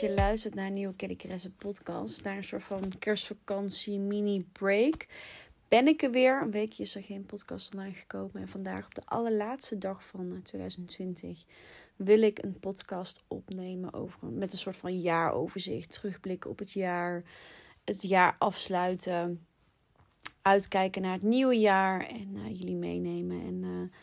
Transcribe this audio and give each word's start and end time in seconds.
je 0.00 0.10
luistert 0.10 0.54
naar 0.54 0.66
een 0.66 0.72
nieuwe 0.72 0.94
Kelly 0.94 1.16
Keresse 1.16 1.50
podcast. 1.50 2.24
Naar 2.24 2.36
een 2.36 2.44
soort 2.44 2.62
van 2.62 2.92
kerstvakantie 2.98 3.98
mini 3.98 4.46
break. 4.52 5.06
Ben 5.68 5.86
ik 5.86 6.02
er 6.02 6.10
weer. 6.10 6.42
Een 6.42 6.50
weekje 6.50 6.82
is 6.82 6.94
er 6.94 7.02
geen 7.02 7.26
podcast 7.26 7.74
online 7.74 7.94
gekomen. 7.94 8.40
En 8.40 8.48
vandaag 8.48 8.84
op 8.84 8.94
de 8.94 9.02
allerlaatste 9.04 9.78
dag 9.78 10.04
van 10.04 10.40
2020 10.42 11.30
eh, 11.30 11.36
wil 11.96 12.22
ik 12.22 12.42
een 12.42 12.58
podcast 12.60 13.22
opnemen 13.28 13.92
over, 13.92 14.26
met 14.28 14.52
een 14.52 14.58
soort 14.58 14.76
van 14.76 15.00
jaaroverzicht. 15.00 15.92
Terugblikken 15.92 16.50
op 16.50 16.58
het 16.58 16.72
jaar. 16.72 17.22
Het 17.84 18.02
jaar 18.02 18.36
afsluiten. 18.38 19.46
Uitkijken 20.42 21.02
naar 21.02 21.12
het 21.12 21.22
nieuwe 21.22 21.58
jaar. 21.58 22.06
En 22.06 22.28
uh, 22.34 22.58
jullie 22.58 22.76
meenemen. 22.76 23.40
En 23.40 23.62
uh, 23.62 23.98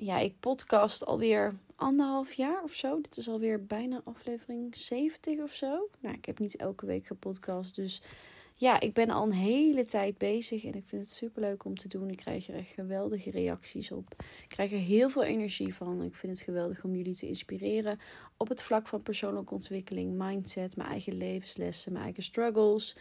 ja, 0.00 0.18
ik 0.18 0.34
podcast 0.40 1.06
alweer 1.06 1.54
anderhalf 1.76 2.32
jaar 2.32 2.62
of 2.62 2.72
zo. 2.72 3.00
Dit 3.00 3.16
is 3.16 3.28
alweer 3.28 3.66
bijna 3.66 4.00
aflevering 4.04 4.76
70 4.76 5.38
of 5.38 5.52
zo. 5.52 5.88
Nou, 6.00 6.14
ik 6.14 6.24
heb 6.24 6.38
niet 6.38 6.56
elke 6.56 6.86
week 6.86 7.06
gepodcast. 7.06 7.74
Dus 7.74 8.02
ja, 8.56 8.80
ik 8.80 8.94
ben 8.94 9.10
al 9.10 9.22
een 9.22 9.32
hele 9.32 9.84
tijd 9.84 10.18
bezig. 10.18 10.64
En 10.64 10.74
ik 10.74 10.84
vind 10.86 11.02
het 11.02 11.10
super 11.10 11.42
leuk 11.42 11.64
om 11.64 11.76
te 11.76 11.88
doen. 11.88 12.10
Ik 12.10 12.16
krijg 12.16 12.48
er 12.48 12.54
echt 12.54 12.68
geweldige 12.74 13.30
reacties 13.30 13.92
op. 13.92 14.14
Ik 14.18 14.48
krijg 14.48 14.72
er 14.72 14.78
heel 14.78 15.10
veel 15.10 15.22
energie 15.22 15.74
van. 15.74 16.02
Ik 16.02 16.14
vind 16.14 16.32
het 16.32 16.44
geweldig 16.44 16.84
om 16.84 16.94
jullie 16.94 17.16
te 17.16 17.28
inspireren. 17.28 17.98
Op 18.36 18.48
het 18.48 18.62
vlak 18.62 18.86
van 18.86 19.02
persoonlijke 19.02 19.54
ontwikkeling, 19.54 20.18
mindset, 20.18 20.76
mijn 20.76 20.88
eigen 20.88 21.16
levenslessen, 21.16 21.92
mijn 21.92 22.04
eigen 22.04 22.22
struggles 22.22 22.96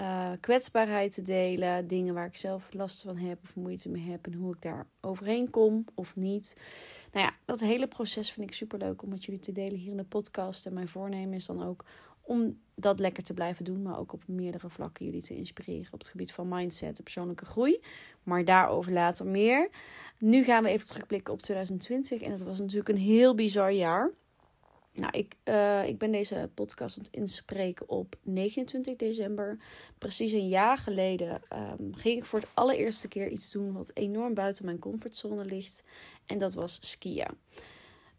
uh, 0.00 0.30
kwetsbaarheid 0.40 1.14
te 1.14 1.22
delen. 1.22 1.86
Dingen 1.86 2.14
waar 2.14 2.26
ik 2.26 2.36
zelf 2.36 2.72
last 2.72 3.02
van 3.02 3.16
heb 3.16 3.38
of 3.42 3.56
moeite 3.56 3.88
mee 3.88 4.10
heb. 4.10 4.26
En 4.26 4.34
hoe 4.34 4.54
ik 4.54 4.62
daar 4.62 4.86
overheen 5.00 5.50
kom 5.50 5.84
of 5.94 6.16
niet. 6.16 6.56
Nou 7.12 7.26
ja, 7.26 7.32
dat 7.44 7.60
hele 7.60 7.86
proces 7.86 8.32
vind 8.32 8.46
ik 8.48 8.54
super 8.54 8.78
leuk 8.78 9.02
om 9.02 9.08
met 9.08 9.24
jullie 9.24 9.40
te 9.40 9.52
delen 9.52 9.78
hier 9.78 9.90
in 9.90 9.96
de 9.96 10.04
podcast. 10.04 10.66
En 10.66 10.74
mijn 10.74 10.88
voornemen 10.88 11.34
is 11.34 11.46
dan 11.46 11.62
ook 11.62 11.84
om 12.20 12.58
dat 12.74 13.00
lekker 13.00 13.22
te 13.22 13.34
blijven 13.34 13.64
doen. 13.64 13.82
Maar 13.82 13.98
ook 13.98 14.12
op 14.12 14.22
meerdere 14.26 14.70
vlakken 14.70 15.04
jullie 15.04 15.22
te 15.22 15.36
inspireren. 15.36 15.92
Op 15.92 15.98
het 15.98 16.08
gebied 16.08 16.32
van 16.32 16.48
mindset 16.48 16.98
en 16.98 17.04
persoonlijke 17.04 17.44
groei. 17.44 17.80
Maar 18.22 18.44
daarover 18.44 18.92
later 18.92 19.26
meer. 19.26 19.70
Nu 20.18 20.44
gaan 20.44 20.62
we 20.62 20.68
even 20.68 20.86
terugblikken 20.86 21.32
op 21.32 21.42
2020. 21.42 22.22
En 22.22 22.30
het 22.30 22.42
was 22.42 22.58
natuurlijk 22.58 22.88
een 22.88 22.96
heel 22.96 23.34
bizar 23.34 23.72
jaar. 23.72 24.10
Nou, 25.00 25.12
ik, 25.18 25.34
uh, 25.44 25.88
ik 25.88 25.98
ben 25.98 26.12
deze 26.12 26.50
podcast 26.54 26.98
aan 26.98 27.04
het 27.04 27.14
inspreken 27.14 27.88
op 27.88 28.16
29 28.22 28.96
december. 28.96 29.58
Precies 29.98 30.32
een 30.32 30.48
jaar 30.48 30.78
geleden 30.78 31.42
um, 31.80 31.94
ging 31.94 32.18
ik 32.18 32.24
voor 32.24 32.38
het 32.38 32.48
allereerste 32.54 33.08
keer 33.08 33.28
iets 33.28 33.50
doen 33.50 33.72
wat 33.72 33.90
enorm 33.94 34.34
buiten 34.34 34.64
mijn 34.64 34.78
comfortzone 34.78 35.44
ligt. 35.44 35.84
En 36.26 36.38
dat 36.38 36.54
was 36.54 36.78
skiën. 36.80 37.28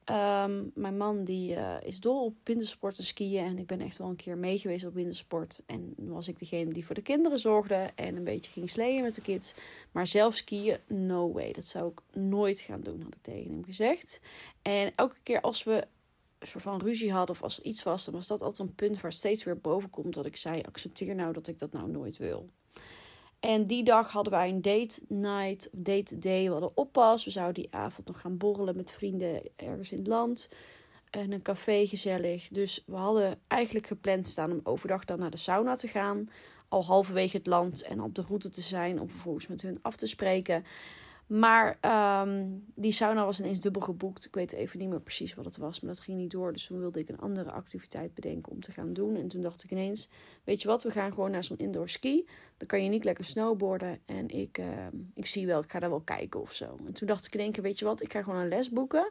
Um, 0.06 0.72
mijn 0.76 0.98
man 0.98 1.24
die 1.24 1.56
uh, 1.56 1.76
is 1.84 2.00
dol 2.00 2.26
op 2.26 2.36
wintersport 2.44 2.98
en 2.98 3.04
skiën. 3.04 3.46
En 3.46 3.58
ik 3.58 3.68
ben 3.68 3.82
echt 3.82 3.98
wel 3.98 4.10
een 4.10 4.16
keer 4.16 4.38
mee 4.38 4.58
geweest 4.58 4.86
op 4.86 4.94
wintersport. 4.94 5.64
En 5.66 5.94
was 5.98 6.28
ik 6.28 6.40
degene 6.40 6.74
die 6.74 6.86
voor 6.86 6.96
de 6.96 7.02
kinderen 7.02 7.40
zorgde. 7.40 7.92
En 7.96 8.16
een 8.16 8.24
beetje 8.24 8.52
ging 8.52 8.70
sleeën 8.70 9.04
met 9.04 9.16
de 9.16 9.22
kids. 9.22 9.54
Maar 9.92 10.08
zelf 10.08 10.36
skiën, 10.36 10.78
no 10.88 11.32
way. 11.32 11.52
Dat 11.52 11.66
zou 11.66 11.92
ik 11.92 12.18
nooit 12.22 12.60
gaan 12.60 12.82
doen, 12.82 13.02
had 13.02 13.16
ik 13.16 13.22
tegen 13.22 13.52
hem 13.52 13.64
gezegd. 13.64 14.22
En 14.62 14.92
elke 14.96 15.18
keer 15.24 15.42
als 15.42 15.64
we 15.64 15.88
soort 16.48 16.64
van 16.64 16.82
ruzie 16.82 17.12
hadden 17.12 17.36
of 17.36 17.44
als 17.44 17.58
er 17.58 17.64
iets 17.64 17.84
was, 17.84 18.06
dan 18.06 18.14
was 18.14 18.28
dat 18.28 18.42
altijd 18.42 18.68
een 18.70 18.76
punt 18.76 19.02
waar 19.02 19.14
steeds 19.14 19.44
weer 19.44 19.60
boven 19.60 19.90
komt 19.90 20.14
dat 20.14 20.26
ik 20.26 20.36
zei: 20.36 20.62
accepteer 20.62 21.16
nou 21.16 21.34
dat 21.34 21.48
ik 21.48 21.60
dat 21.60 21.72
nou 21.72 21.92
nooit 21.92 22.18
wil. 22.18 22.50
En 23.42 23.66
die 23.66 23.84
dag 23.84 24.12
hadden 24.12 24.34
wij 24.34 24.50
een 24.50 24.62
date 24.62 25.02
night, 25.08 25.70
date 25.72 26.20
day. 26.20 26.44
We 26.44 26.52
hadden 26.52 26.78
oppas. 26.78 27.26
We 27.26 27.32
zouden 27.32 27.64
die 27.64 27.74
avond 27.74 28.08
nog 28.08 28.22
gaan 28.22 28.38
borrelen 28.38 28.76
met 28.76 28.92
vrienden 28.92 29.42
ergens 29.56 29.92
in 29.92 29.98
het 29.98 30.08
land. 30.08 30.50
En 31.10 31.32
een 31.32 31.42
café 31.42 31.88
gezellig. 31.88 32.48
Dus 32.48 32.84
we 32.86 32.96
hadden 32.96 33.40
eigenlijk 33.48 33.88
gepland 33.88 34.28
staan 34.28 34.52
om 34.52 34.60
overdag 34.64 35.06
dan 35.06 35.20
naar 35.20 35.32
de 35.32 35.38
sauna 35.38 35.76
te 35.76 35.88
gaan. 35.88 36.30
Al 36.68 36.86
halverwege 36.86 37.38
het 37.38 37.48
land 37.48 37.82
en 37.82 38.02
op 38.02 38.16
de 38.16 38.22
route 38.22 38.50
te 38.50 38.62
zijn 38.62 39.00
om 39.00 39.10
vervolgens 39.10 39.48
met 39.48 39.62
hun 39.62 39.80
af 39.82 39.96
te 39.96 40.08
spreken. 40.08 40.66
Maar 41.32 41.78
um, 42.22 42.64
die 42.76 42.92
sauna 42.92 43.26
was 43.26 43.40
ineens 43.40 43.60
dubbel 43.60 43.82
geboekt. 43.82 44.26
Ik 44.26 44.36
weet 44.36 44.52
even 44.52 44.80
niet 44.80 44.90
meer 44.90 45.02
precies 45.02 45.34
wat 45.34 45.46
het 45.46 45.58
was, 45.58 45.80
maar 45.80 45.94
dat 45.94 46.04
ging 46.04 46.18
niet 46.18 46.32
door. 46.32 46.54
Dus 46.54 46.66
toen 46.66 46.80
wilde 46.80 47.00
ik 47.00 47.10
een 47.10 47.20
andere 47.20 47.52
activiteit 47.52 48.14
bedenken 48.14 48.52
om 48.52 48.60
te 48.60 48.72
gaan 48.72 48.94
doen. 48.94 49.16
En 49.16 49.28
toen 49.28 49.42
dacht 49.42 49.64
ik 49.64 49.72
ineens, 49.72 50.10
weet 50.44 50.62
je 50.62 50.68
wat, 50.68 50.84
we 50.84 50.92
gaan 50.92 51.14
gewoon 51.14 51.32
naar 51.32 51.44
zo'n 51.44 51.58
indoor 51.58 51.90
ski. 51.90 52.28
Dan 52.58 52.68
kan 52.68 52.84
je 52.84 52.90
niet 52.90 53.04
lekker 53.04 53.26
snowboarden. 53.26 54.00
En 54.06 54.28
ik, 54.30 54.58
uh, 54.58 54.66
ik 55.14 55.26
zie 55.26 55.48
wel, 55.48 55.62
ik 55.62 55.72
ga 55.72 55.80
daar 55.80 55.90
wel 55.90 56.02
kijken 56.02 56.42
of 56.42 56.54
zo. 56.54 56.78
En 56.86 56.94
toen 56.94 57.08
dacht 57.08 57.26
ik 57.26 57.34
in 57.34 57.40
één 57.40 57.52
keer, 57.52 57.64
weet 57.64 57.80
je 57.80 57.86
wat, 57.86 58.02
ik 58.02 58.12
ga 58.12 58.24
gewoon 58.24 58.40
een 58.40 58.48
les 58.48 58.70
boeken. 58.70 59.10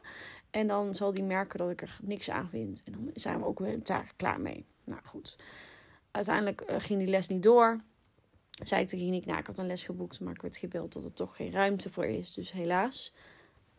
En 0.51 0.67
dan 0.67 0.95
zal 0.95 1.13
die 1.13 1.23
merken 1.23 1.59
dat 1.59 1.69
ik 1.69 1.81
er 1.81 1.99
niks 2.01 2.29
aan 2.29 2.49
vind. 2.49 2.81
En 2.83 2.91
dan 2.91 3.09
zijn 3.13 3.39
we 3.39 3.45
ook 3.45 3.59
weer 3.59 3.83
daar 3.83 4.13
klaar 4.15 4.41
mee. 4.41 4.65
Nou 4.83 5.01
goed, 5.05 5.37
uiteindelijk 6.11 6.63
uh, 6.69 6.75
ging 6.79 6.99
die 6.99 7.09
les 7.09 7.27
niet 7.27 7.43
door 7.43 7.77
zei 8.61 8.81
ik 8.81 8.87
tegen 8.87 9.09
Nick, 9.09 9.25
nou, 9.25 9.39
ik 9.39 9.47
had 9.47 9.57
een 9.57 9.67
les 9.67 9.83
geboekt, 9.83 10.19
maar 10.19 10.33
ik 10.33 10.41
werd 10.41 10.57
gebeld 10.57 10.93
dat 10.93 11.03
er 11.03 11.13
toch 11.13 11.35
geen 11.35 11.51
ruimte 11.51 11.89
voor 11.89 12.05
is. 12.05 12.33
Dus 12.33 12.51
helaas. 12.51 13.13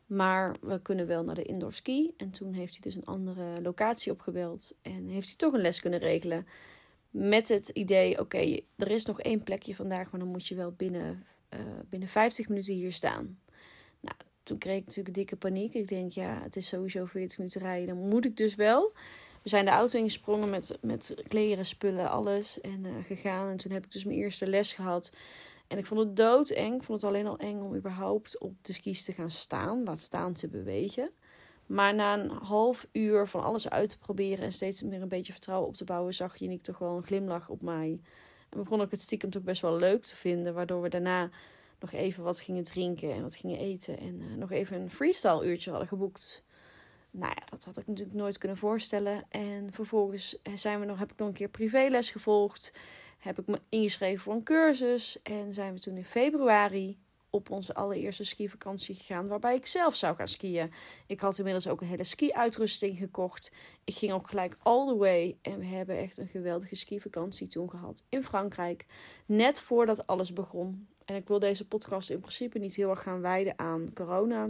Maar 0.06 0.56
we 0.60 0.82
kunnen 0.82 1.06
wel 1.06 1.24
naar 1.24 1.34
de 1.34 1.42
indoor 1.42 1.72
ski. 1.72 2.14
En 2.16 2.30
toen 2.30 2.52
heeft 2.52 2.72
hij 2.72 2.80
dus 2.80 2.94
een 2.94 3.04
andere 3.04 3.62
locatie 3.62 4.12
opgebeld. 4.12 4.74
En 4.82 5.08
heeft 5.08 5.28
hij 5.28 5.36
toch 5.36 5.52
een 5.52 5.60
les 5.60 5.80
kunnen 5.80 5.98
regelen. 5.98 6.46
Met 7.10 7.48
het 7.48 7.68
idee, 7.68 8.20
oké, 8.20 8.60
er 8.76 8.90
is 8.90 9.04
nog 9.04 9.20
één 9.20 9.42
plekje 9.42 9.74
vandaag, 9.74 10.10
maar 10.10 10.20
dan 10.20 10.28
moet 10.28 10.46
je 10.46 10.54
wel 10.54 10.72
binnen, 10.72 11.26
uh, 11.54 11.60
binnen 11.88 12.08
50 12.08 12.48
minuten 12.48 12.74
hier 12.74 12.92
staan. 12.92 13.38
Nou, 14.00 14.16
toen 14.42 14.58
kreeg 14.58 14.78
ik 14.78 14.86
natuurlijk 14.86 15.14
dikke 15.14 15.36
paniek. 15.36 15.74
Ik 15.74 15.88
denk, 15.88 16.12
ja, 16.12 16.42
het 16.42 16.56
is 16.56 16.68
sowieso 16.68 17.04
40 17.04 17.38
minuten 17.38 17.60
rijden. 17.60 17.86
Dan 17.86 18.08
moet 18.08 18.24
ik 18.24 18.36
dus 18.36 18.54
wel. 18.54 18.92
We 19.42 19.48
zijn 19.48 19.64
de 19.64 19.70
auto 19.70 19.98
ingesprongen 19.98 20.50
met, 20.50 20.78
met 20.80 21.14
kleren, 21.28 21.66
spullen, 21.66 22.10
alles. 22.10 22.60
En 22.60 22.84
uh, 22.84 22.92
gegaan. 23.06 23.50
En 23.50 23.56
toen 23.56 23.72
heb 23.72 23.84
ik 23.84 23.92
dus 23.92 24.04
mijn 24.04 24.18
eerste 24.18 24.46
les 24.46 24.72
gehad. 24.72 25.12
En 25.66 25.78
ik 25.78 25.86
vond 25.86 26.00
het 26.00 26.16
doodeng. 26.16 26.74
Ik 26.74 26.82
vond 26.82 27.00
het 27.00 27.10
alleen 27.10 27.26
al 27.26 27.38
eng 27.38 27.60
om 27.60 27.74
überhaupt 27.74 28.38
op 28.38 28.54
de 28.62 28.72
skis 28.72 29.04
te 29.04 29.12
gaan 29.12 29.30
staan. 29.30 29.84
Laat 29.84 30.00
staan 30.00 30.32
te 30.32 30.48
bewegen. 30.48 31.10
Maar 31.66 31.94
na 31.94 32.18
een 32.18 32.30
half 32.30 32.86
uur 32.92 33.26
van 33.26 33.42
alles 33.42 33.70
uit 33.70 33.90
te 33.90 33.98
proberen 33.98 34.44
en 34.44 34.52
steeds 34.52 34.82
meer 34.82 35.02
een 35.02 35.08
beetje 35.08 35.32
vertrouwen 35.32 35.68
op 35.68 35.76
te 35.76 35.84
bouwen, 35.84 36.14
zag 36.14 36.36
je 36.36 36.60
toch 36.60 36.78
wel 36.78 36.96
een 36.96 37.02
glimlach 37.02 37.48
op 37.48 37.62
mij. 37.62 38.00
En 38.48 38.62
begon 38.62 38.80
ik 38.80 38.90
het 38.90 39.00
stiekem 39.00 39.30
toch 39.30 39.42
best 39.42 39.62
wel 39.62 39.76
leuk 39.76 40.02
te 40.02 40.16
vinden. 40.16 40.54
Waardoor 40.54 40.82
we 40.82 40.88
daarna 40.88 41.30
nog 41.80 41.92
even 41.92 42.22
wat 42.22 42.40
gingen 42.40 42.62
drinken 42.62 43.12
en 43.12 43.22
wat 43.22 43.36
gingen 43.36 43.58
eten. 43.58 43.98
En 43.98 44.20
uh, 44.20 44.36
nog 44.36 44.50
even 44.50 44.80
een 44.80 44.90
freestyle 44.90 45.46
uurtje 45.46 45.70
hadden 45.70 45.88
geboekt. 45.88 46.42
Nou 47.14 47.32
ja, 47.36 47.42
dat 47.50 47.64
had 47.64 47.78
ik 47.78 47.86
natuurlijk 47.86 48.16
nooit 48.16 48.38
kunnen 48.38 48.56
voorstellen. 48.56 49.24
En 49.28 49.72
vervolgens 49.72 50.38
zijn 50.54 50.80
we 50.80 50.86
nog, 50.86 50.98
heb 50.98 51.12
ik 51.12 51.18
nog 51.18 51.28
een 51.28 51.34
keer 51.34 51.48
privéles 51.48 52.10
gevolgd. 52.10 52.72
Heb 53.18 53.38
ik 53.38 53.46
me 53.46 53.60
ingeschreven 53.68 54.22
voor 54.22 54.34
een 54.34 54.42
cursus. 54.42 55.22
En 55.22 55.52
zijn 55.52 55.72
we 55.72 55.80
toen 55.80 55.96
in 55.96 56.04
februari 56.04 56.98
op 57.30 57.50
onze 57.50 57.74
allereerste 57.74 58.24
skivakantie 58.24 58.94
gegaan. 58.94 59.28
Waarbij 59.28 59.54
ik 59.54 59.66
zelf 59.66 59.96
zou 59.96 60.16
gaan 60.16 60.28
skiën. 60.28 60.72
Ik 61.06 61.20
had 61.20 61.38
inmiddels 61.38 61.68
ook 61.68 61.80
een 61.80 61.86
hele 61.86 62.04
ski-uitrusting 62.04 62.98
gekocht. 62.98 63.52
Ik 63.84 63.94
ging 63.94 64.12
ook 64.12 64.28
gelijk 64.28 64.56
all 64.62 64.86
the 64.86 64.96
way. 64.96 65.36
En 65.42 65.58
we 65.58 65.64
hebben 65.64 65.98
echt 65.98 66.18
een 66.18 66.28
geweldige 66.28 66.74
skivakantie 66.74 67.48
toen 67.48 67.70
gehad 67.70 68.04
in 68.08 68.24
Frankrijk. 68.24 68.86
Net 69.26 69.60
voordat 69.60 70.06
alles 70.06 70.32
begon. 70.32 70.88
En 71.04 71.14
ik 71.14 71.28
wil 71.28 71.38
deze 71.38 71.68
podcast 71.68 72.10
in 72.10 72.20
principe 72.20 72.58
niet 72.58 72.74
heel 72.74 72.90
erg 72.90 73.02
gaan 73.02 73.20
wijden 73.20 73.58
aan 73.58 73.92
corona. 73.94 74.48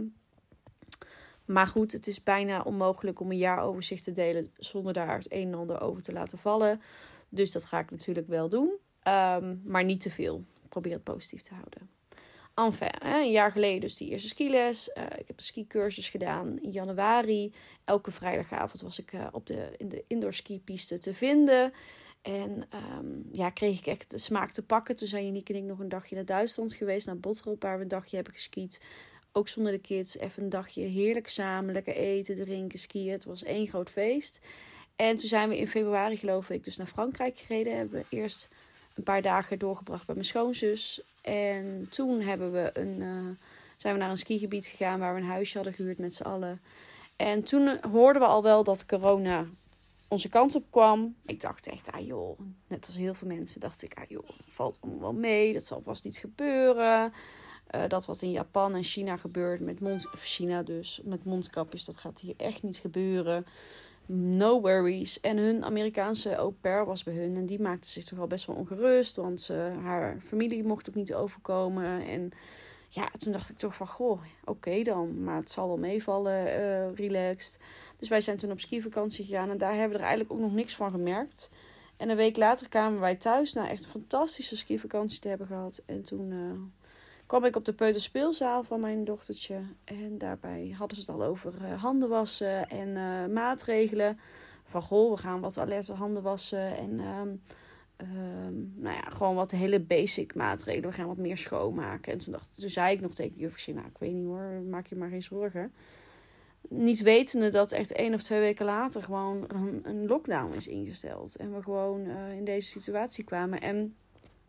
Maar 1.45 1.67
goed, 1.67 1.91
het 1.91 2.07
is 2.07 2.23
bijna 2.23 2.61
onmogelijk 2.61 3.19
om 3.19 3.31
een 3.31 3.37
jaaroverzicht 3.37 4.03
te 4.03 4.11
delen 4.11 4.51
zonder 4.57 4.93
daar 4.93 5.17
het 5.17 5.31
een 5.31 5.47
en 5.47 5.53
ander 5.53 5.81
over 5.81 6.01
te 6.01 6.13
laten 6.13 6.37
vallen. 6.37 6.81
Dus 7.29 7.51
dat 7.51 7.65
ga 7.65 7.79
ik 7.79 7.91
natuurlijk 7.91 8.27
wel 8.27 8.49
doen. 8.49 8.71
Um, 9.07 9.61
maar 9.65 9.83
niet 9.83 10.01
te 10.01 10.09
veel. 10.09 10.43
probeer 10.69 10.93
het 10.93 11.03
positief 11.03 11.41
te 11.41 11.53
houden. 11.53 11.89
Enfin, 12.55 13.07
een 13.07 13.31
jaar 13.31 13.51
geleden 13.51 13.81
dus 13.81 13.97
die 13.97 14.09
eerste 14.09 14.27
skiles. 14.27 14.91
Uh, 14.97 15.03
ik 15.17 15.27
heb 15.27 15.39
skicursus 15.39 16.09
gedaan 16.09 16.59
in 16.59 16.71
januari. 16.71 17.53
Elke 17.85 18.11
vrijdagavond 18.11 18.81
was 18.81 18.99
ik 18.99 19.13
uh, 19.13 19.27
op 19.31 19.45
de, 19.45 19.73
in 19.77 19.89
de 19.89 20.03
indoor 20.07 20.33
skipiste 20.33 20.99
te 20.99 21.13
vinden. 21.13 21.73
En 22.21 22.67
um, 22.99 23.29
ja, 23.31 23.49
kreeg 23.49 23.79
ik 23.79 23.85
echt 23.85 24.11
de 24.11 24.17
smaak 24.17 24.51
te 24.51 24.65
pakken. 24.65 24.95
Toen 24.95 25.07
zijn 25.07 25.25
Janiek 25.25 25.49
en 25.49 25.55
ik 25.55 25.63
nog 25.63 25.79
een 25.79 25.89
dagje 25.89 26.15
naar 26.15 26.25
Duitsland 26.25 26.73
geweest. 26.73 27.07
Naar 27.07 27.19
Bottrop, 27.19 27.61
waar 27.61 27.77
we 27.77 27.83
een 27.83 27.87
dagje 27.87 28.15
hebben 28.15 28.33
geskiet. 28.33 28.81
Ook 29.35 29.47
zonder 29.47 29.71
de 29.71 29.79
kids. 29.79 30.17
Even 30.17 30.43
een 30.43 30.49
dagje 30.49 30.81
heerlijk 30.81 31.27
samen. 31.27 31.73
Lekker 31.73 31.95
eten, 31.95 32.35
drinken, 32.35 32.79
skiën. 32.79 33.11
Het 33.11 33.25
was 33.25 33.43
één 33.43 33.67
groot 33.67 33.89
feest. 33.89 34.39
En 34.95 35.17
toen 35.17 35.27
zijn 35.27 35.49
we 35.49 35.57
in 35.57 35.67
februari, 35.67 36.17
geloof 36.17 36.49
ik, 36.49 36.63
dus 36.63 36.77
naar 36.77 36.87
Frankrijk 36.87 37.39
gereden. 37.39 37.77
Hebben 37.77 37.99
we 37.99 38.17
eerst 38.17 38.49
een 38.95 39.03
paar 39.03 39.21
dagen 39.21 39.59
doorgebracht 39.59 40.05
bij 40.05 40.15
mijn 40.15 40.27
schoonzus. 40.27 41.01
En 41.21 41.87
toen 41.89 42.21
hebben 42.21 42.51
we 42.51 42.69
een, 42.73 43.01
uh, 43.01 43.29
zijn 43.77 43.93
we 43.93 43.99
naar 43.99 44.09
een 44.09 44.17
skigebied 44.17 44.65
gegaan 44.65 44.99
waar 44.99 45.13
we 45.13 45.19
een 45.19 45.27
huisje 45.27 45.55
hadden 45.55 45.73
gehuurd 45.73 45.97
met 45.97 46.15
z'n 46.15 46.23
allen. 46.23 46.61
En 47.15 47.43
toen 47.43 47.79
hoorden 47.91 48.21
we 48.21 48.27
al 48.27 48.43
wel 48.43 48.63
dat 48.63 48.85
corona 48.85 49.45
onze 50.07 50.29
kant 50.29 50.55
op 50.55 50.63
kwam. 50.69 51.15
Ik 51.25 51.41
dacht 51.41 51.67
echt, 51.67 51.91
ah 51.91 52.05
joh, 52.05 52.39
net 52.67 52.85
als 52.85 52.95
heel 52.95 53.13
veel 53.13 53.27
mensen 53.27 53.59
dacht 53.59 53.83
ik, 53.83 53.93
ah 53.93 54.09
joh, 54.09 54.29
valt 54.51 54.77
allemaal 54.81 55.01
wel 55.01 55.13
mee. 55.13 55.53
Dat 55.53 55.65
zal 55.65 55.81
vast 55.85 56.03
niet 56.03 56.17
gebeuren. 56.17 57.13
Uh, 57.75 57.81
dat 57.87 58.05
wat 58.05 58.21
in 58.21 58.31
Japan 58.31 58.75
en 58.75 58.83
China 58.83 59.17
gebeurt 59.17 59.59
met 59.59 59.79
China 60.13 60.63
dus 60.63 61.01
met 61.03 61.25
mondkapjes, 61.25 61.85
dat 61.85 61.97
gaat 61.97 62.19
hier 62.19 62.33
echt 62.37 62.63
niet 62.63 62.77
gebeuren. 62.77 63.45
no 64.05 64.61
worries. 64.61 65.19
En 65.19 65.37
hun 65.37 65.65
Amerikaanse 65.65 66.35
au 66.35 66.53
pair 66.61 66.85
was 66.85 67.03
bij 67.03 67.13
hun. 67.13 67.35
En 67.35 67.45
die 67.45 67.61
maakte 67.61 67.89
zich 67.89 68.03
toch 68.03 68.17
wel 68.17 68.27
best 68.27 68.45
wel 68.45 68.55
ongerust. 68.55 69.15
Want 69.15 69.49
haar 69.83 70.17
familie 70.25 70.63
mocht 70.63 70.89
ook 70.89 70.95
niet 70.95 71.13
overkomen. 71.13 72.07
En 72.07 72.31
ja, 72.93 73.09
toen 73.17 73.31
dacht 73.31 73.49
ik 73.49 73.57
toch 73.57 73.75
van, 73.75 73.87
goh, 73.87 74.21
oké 74.43 74.83
dan. 74.83 75.23
Maar 75.23 75.35
het 75.35 75.51
zal 75.51 75.67
wel 75.67 75.77
meevallen, 75.77 76.47
uh, 76.47 76.95
relaxed. 76.95 77.59
Dus 77.97 78.09
wij 78.09 78.21
zijn 78.21 78.37
toen 78.37 78.51
op 78.51 78.59
skivakantie 78.59 79.25
gegaan. 79.25 79.49
En 79.49 79.57
daar 79.57 79.73
hebben 79.73 79.91
we 79.91 79.97
er 79.97 80.09
eigenlijk 80.09 80.31
ook 80.31 80.39
nog 80.39 80.53
niks 80.53 80.75
van 80.75 80.91
gemerkt. 80.91 81.49
En 81.97 82.09
een 82.09 82.15
week 82.15 82.37
later 82.37 82.69
kwamen 82.69 82.99
wij 82.99 83.15
thuis 83.15 83.53
na 83.53 83.69
echt 83.69 83.83
een 83.83 83.89
fantastische 83.89 84.57
skivakantie 84.57 85.19
te 85.19 85.27
hebben 85.27 85.47
gehad. 85.47 85.81
En 85.85 86.01
toen 86.01 86.31
uh, 86.31 86.51
kwam 87.33 87.45
ik 87.45 87.55
op 87.55 87.65
de 87.65 87.73
peuterspeelzaal 87.73 88.63
van 88.63 88.79
mijn 88.79 89.05
dochtertje. 89.05 89.59
En 89.83 90.17
daarbij 90.17 90.75
hadden 90.77 90.97
ze 90.97 91.11
het 91.11 91.19
al 91.19 91.23
over 91.25 91.53
uh, 91.61 91.81
handen 91.81 92.09
wassen 92.09 92.69
en 92.69 92.87
uh, 92.87 93.33
maatregelen. 93.33 94.19
Van 94.63 94.81
goh, 94.81 95.11
we 95.11 95.17
gaan 95.17 95.39
wat 95.39 95.57
alerte 95.57 95.93
handen 95.93 96.23
wassen. 96.23 96.77
En 96.77 96.99
um, 96.99 97.41
um, 97.97 98.73
nou 98.75 98.95
ja, 98.95 99.09
gewoon 99.09 99.35
wat 99.35 99.51
hele 99.51 99.79
basic 99.79 100.35
maatregelen. 100.35 100.89
We 100.89 100.95
gaan 100.95 101.07
wat 101.07 101.17
meer 101.17 101.37
schoonmaken. 101.37 102.11
En 102.11 102.17
toen, 102.17 102.31
dacht, 102.31 102.59
toen 102.59 102.69
zei 102.69 102.95
ik 102.95 103.01
nog 103.01 103.13
tegen 103.13 103.37
juf, 103.37 103.67
nou 103.67 103.87
ik 103.87 103.97
weet 103.97 104.13
niet 104.13 104.25
hoor, 104.25 104.61
maak 104.69 104.87
je 104.87 104.95
maar 104.95 105.09
geen 105.09 105.23
zorgen 105.23 105.73
niet 106.69 107.01
wetende 107.01 107.49
dat 107.49 107.71
echt 107.71 107.91
één 107.91 108.13
of 108.13 108.21
twee 108.21 108.39
weken 108.39 108.65
later 108.65 109.03
gewoon 109.03 109.45
een, 109.83 110.05
lockdown 110.07 110.53
is 110.53 110.67
ingesteld. 110.67 111.35
En 111.35 111.55
we 111.55 111.61
gewoon 111.61 112.05
uh, 112.05 112.37
in 112.37 112.45
deze 112.45 112.67
situatie 112.67 113.23
kwamen. 113.23 113.61
En 113.61 113.95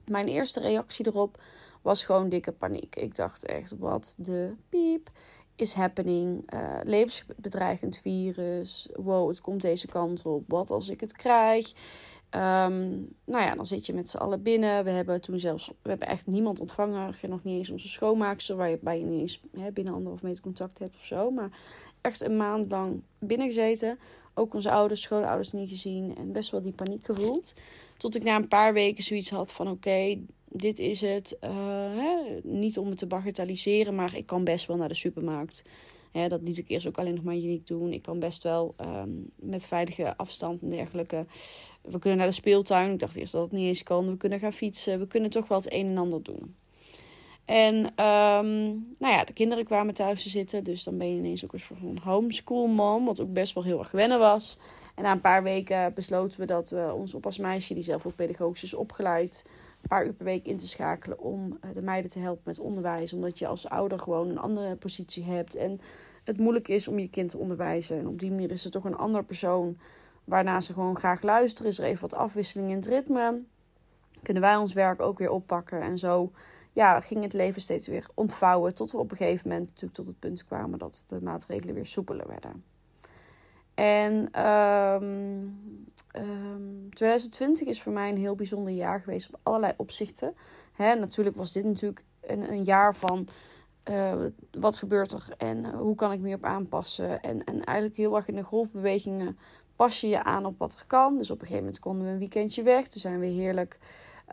mijn 0.04 0.28
eerste 0.28 0.60
reactie 0.60 1.06
erop 1.06 1.38
was 1.84 2.04
gewoon 2.04 2.28
dikke 2.28 2.52
paniek. 2.52 2.96
Ik 2.96 3.16
dacht 3.16 3.46
echt, 3.46 3.72
wat 3.78 4.14
de 4.18 4.52
piep 4.68 5.10
is 5.56 5.72
happening? 5.72 6.52
Uh, 6.54 6.78
levensbedreigend 6.82 7.98
virus. 7.98 8.88
Wow, 8.94 9.28
het 9.28 9.40
komt 9.40 9.62
deze 9.62 9.86
kant 9.86 10.26
op. 10.26 10.44
Wat 10.46 10.70
als 10.70 10.88
ik 10.88 11.00
het 11.00 11.12
krijg? 11.12 11.72
Um, 12.30 13.14
nou 13.24 13.44
ja, 13.44 13.54
dan 13.54 13.66
zit 13.66 13.86
je 13.86 13.94
met 13.94 14.10
z'n 14.10 14.16
allen 14.16 14.42
binnen. 14.42 14.84
We 14.84 14.90
hebben 14.90 15.20
toen 15.20 15.38
zelfs, 15.38 15.68
we 15.82 15.88
hebben 15.88 16.08
echt 16.08 16.26
niemand 16.26 16.60
ontvangen. 16.60 17.14
Nog 17.28 17.44
niet 17.44 17.56
eens 17.56 17.70
onze 17.70 17.88
schoonmaakster, 17.88 18.56
waar 18.56 18.70
je 18.70 18.78
bij 18.80 18.98
je 18.98 19.04
niet 19.04 19.20
eens 19.20 19.40
hè, 19.58 19.72
binnen 19.72 19.94
anderhalf 19.94 20.22
meter 20.22 20.42
contact 20.42 20.78
hebt 20.78 20.94
of 20.96 21.04
zo. 21.04 21.30
Maar 21.30 21.50
echt 22.00 22.20
een 22.20 22.36
maand 22.36 22.70
lang 22.70 23.02
binnen 23.18 23.46
gezeten. 23.46 23.98
Ook 24.34 24.54
onze 24.54 24.70
ouders, 24.70 25.02
schoonouders 25.02 25.52
niet 25.52 25.68
gezien. 25.68 26.16
En 26.16 26.32
best 26.32 26.50
wel 26.50 26.62
die 26.62 26.74
paniek 26.74 27.04
gevoeld. 27.04 27.54
Tot 27.96 28.14
ik 28.14 28.22
na 28.22 28.36
een 28.36 28.48
paar 28.48 28.72
weken 28.72 29.02
zoiets 29.02 29.30
had 29.30 29.52
van 29.52 29.68
oké, 29.68 30.18
dit 30.56 30.78
is 30.78 31.00
het. 31.00 31.36
Uh, 31.40 31.50
hè, 31.96 32.38
niet 32.42 32.78
om 32.78 32.88
het 32.88 32.98
te 32.98 33.06
bagatelliseren, 33.06 33.94
maar 33.94 34.16
ik 34.16 34.26
kan 34.26 34.44
best 34.44 34.66
wel 34.66 34.76
naar 34.76 34.88
de 34.88 34.94
supermarkt. 34.94 35.62
Dat 36.28 36.42
liet 36.42 36.58
ik 36.58 36.68
eerst 36.68 36.86
ook 36.86 36.98
alleen 36.98 37.14
nog 37.14 37.24
maar 37.24 37.34
niet 37.34 37.66
doen. 37.66 37.92
Ik 37.92 38.02
kan 38.02 38.18
best 38.18 38.42
wel 38.42 38.74
um, 38.80 39.30
met 39.36 39.66
veilige 39.66 40.16
afstand 40.16 40.62
en 40.62 40.68
dergelijke. 40.68 41.26
We 41.82 41.98
kunnen 41.98 42.18
naar 42.18 42.28
de 42.28 42.34
speeltuin. 42.34 42.92
Ik 42.92 42.98
dacht 42.98 43.16
eerst 43.16 43.32
dat 43.32 43.42
het 43.42 43.52
niet 43.52 43.66
eens 43.66 43.82
kan. 43.82 44.10
We 44.10 44.16
kunnen 44.16 44.38
gaan 44.38 44.52
fietsen. 44.52 44.98
We 44.98 45.06
kunnen 45.06 45.30
toch 45.30 45.48
wel 45.48 45.58
het 45.58 45.72
een 45.72 45.86
en 45.86 45.98
ander 45.98 46.22
doen. 46.22 46.54
En 47.44 47.74
um, 47.76 48.94
nou 48.98 49.14
ja, 49.14 49.24
de 49.24 49.32
kinderen 49.32 49.64
kwamen 49.64 49.94
thuis 49.94 50.22
te 50.22 50.28
zitten. 50.28 50.64
Dus 50.64 50.84
dan 50.84 50.98
ben 50.98 51.10
je 51.10 51.16
ineens 51.16 51.44
ook 51.44 51.52
eens 51.52 51.64
voor 51.64 51.76
een 51.82 51.98
homeschool 51.98 52.66
mom. 52.66 53.04
Wat 53.04 53.20
ook 53.20 53.32
best 53.32 53.54
wel 53.54 53.64
heel 53.64 53.78
erg 53.78 53.90
wennen 53.90 54.18
was. 54.18 54.58
En 54.94 55.02
na 55.02 55.12
een 55.12 55.20
paar 55.20 55.42
weken 55.42 55.94
besloten 55.94 56.40
we 56.40 56.46
dat 56.46 56.70
we 56.70 56.92
ons 56.94 57.14
oppasmeisje, 57.14 57.74
die 57.74 57.82
zelf 57.82 58.06
ook 58.06 58.16
pedagogisch 58.16 58.62
is 58.62 58.74
opgeleid, 58.74 59.44
een 59.84 59.96
paar 59.96 60.06
uur 60.06 60.12
per 60.12 60.24
week 60.24 60.46
in 60.46 60.56
te 60.56 60.68
schakelen 60.68 61.18
om 61.18 61.58
eh, 61.60 61.70
de 61.74 61.82
meiden 61.82 62.10
te 62.10 62.18
helpen 62.18 62.42
met 62.44 62.58
onderwijs. 62.58 63.12
Omdat 63.12 63.38
je 63.38 63.46
als 63.46 63.68
ouder 63.68 63.98
gewoon 63.98 64.28
een 64.28 64.38
andere 64.38 64.76
positie 64.76 65.24
hebt. 65.24 65.54
En 65.54 65.80
het 66.24 66.38
moeilijk 66.38 66.68
is 66.68 66.88
om 66.88 66.98
je 66.98 67.08
kind 67.08 67.30
te 67.30 67.38
onderwijzen. 67.38 67.98
En 67.98 68.08
op 68.08 68.20
die 68.20 68.30
manier 68.30 68.50
is 68.50 68.64
er 68.64 68.70
toch 68.70 68.84
een 68.84 68.96
andere 68.96 69.24
persoon 69.24 69.78
waarna 70.24 70.60
ze 70.60 70.72
gewoon 70.72 70.98
graag 70.98 71.22
luisteren. 71.22 71.70
Is 71.70 71.78
er 71.78 71.84
even 71.84 72.00
wat 72.00 72.14
afwisseling 72.14 72.70
in 72.70 72.76
het 72.76 72.86
ritme. 72.86 73.42
Kunnen 74.22 74.42
wij 74.42 74.56
ons 74.56 74.72
werk 74.72 75.02
ook 75.02 75.18
weer 75.18 75.30
oppakken. 75.30 75.80
En 75.80 75.98
zo 75.98 76.32
ja, 76.72 77.00
ging 77.00 77.22
het 77.22 77.32
leven 77.32 77.62
steeds 77.62 77.88
weer 77.88 78.06
ontvouwen. 78.14 78.74
Tot 78.74 78.90
we 78.90 78.98
op 78.98 79.10
een 79.10 79.16
gegeven 79.16 79.48
moment 79.48 79.66
natuurlijk 79.66 79.94
tot 79.94 80.06
het 80.06 80.18
punt 80.18 80.44
kwamen 80.44 80.78
dat 80.78 81.02
de 81.06 81.22
maatregelen 81.22 81.74
weer 81.74 81.86
soepeler 81.86 82.26
werden. 82.26 82.73
En 83.74 84.44
um, 84.46 85.58
um, 86.16 86.88
2020 86.90 87.68
is 87.68 87.82
voor 87.82 87.92
mij 87.92 88.08
een 88.08 88.16
heel 88.16 88.34
bijzonder 88.34 88.72
jaar 88.72 89.00
geweest 89.00 89.28
op 89.28 89.40
allerlei 89.42 89.72
opzichten. 89.76 90.34
Hè, 90.72 90.94
natuurlijk 90.94 91.36
was 91.36 91.52
dit 91.52 91.64
natuurlijk 91.64 92.04
een, 92.20 92.50
een 92.52 92.64
jaar 92.64 92.94
van 92.94 93.28
uh, 93.90 94.14
wat 94.50 94.76
gebeurt 94.76 95.12
er 95.12 95.26
en 95.36 95.74
hoe 95.74 95.94
kan 95.94 96.12
ik 96.12 96.20
me 96.20 96.34
op 96.34 96.44
aanpassen. 96.44 97.22
En, 97.22 97.44
en 97.44 97.64
eigenlijk 97.64 97.96
heel 97.96 98.16
erg 98.16 98.28
in 98.28 98.36
de 98.36 98.42
golfbewegingen 98.42 99.38
pas 99.76 100.00
je 100.00 100.08
je 100.08 100.22
aan 100.22 100.46
op 100.46 100.58
wat 100.58 100.72
er 100.72 100.84
kan. 100.86 101.16
Dus 101.16 101.30
op 101.30 101.36
een 101.36 101.46
gegeven 101.46 101.64
moment 101.64 101.82
konden 101.82 102.06
we 102.06 102.12
een 102.12 102.18
weekendje 102.18 102.62
weg. 102.62 102.88
Toen 102.88 103.00
zijn 103.00 103.18
we 103.18 103.26
heerlijk 103.26 103.78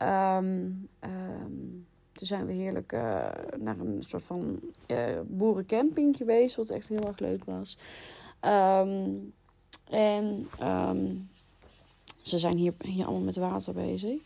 um, 0.01 0.89
toen 2.11 2.27
zijn 2.27 2.45
we 2.45 2.53
heerlijk 2.53 2.91
uh, 2.91 3.29
naar 3.57 3.79
een 3.79 4.03
soort 4.07 4.23
van 4.23 4.59
boerencamping 5.23 6.17
geweest, 6.17 6.55
wat 6.55 6.69
echt 6.69 6.87
heel 6.87 7.07
erg 7.07 7.19
leuk 7.19 7.45
was. 7.45 7.77
Um, 8.45 9.33
en 9.89 10.47
um, 10.61 11.29
ze 12.21 12.37
zijn 12.37 12.57
hier, 12.57 12.73
hier 12.85 13.05
allemaal 13.05 13.25
met 13.25 13.35
water 13.35 13.73
bezig. 13.73 14.19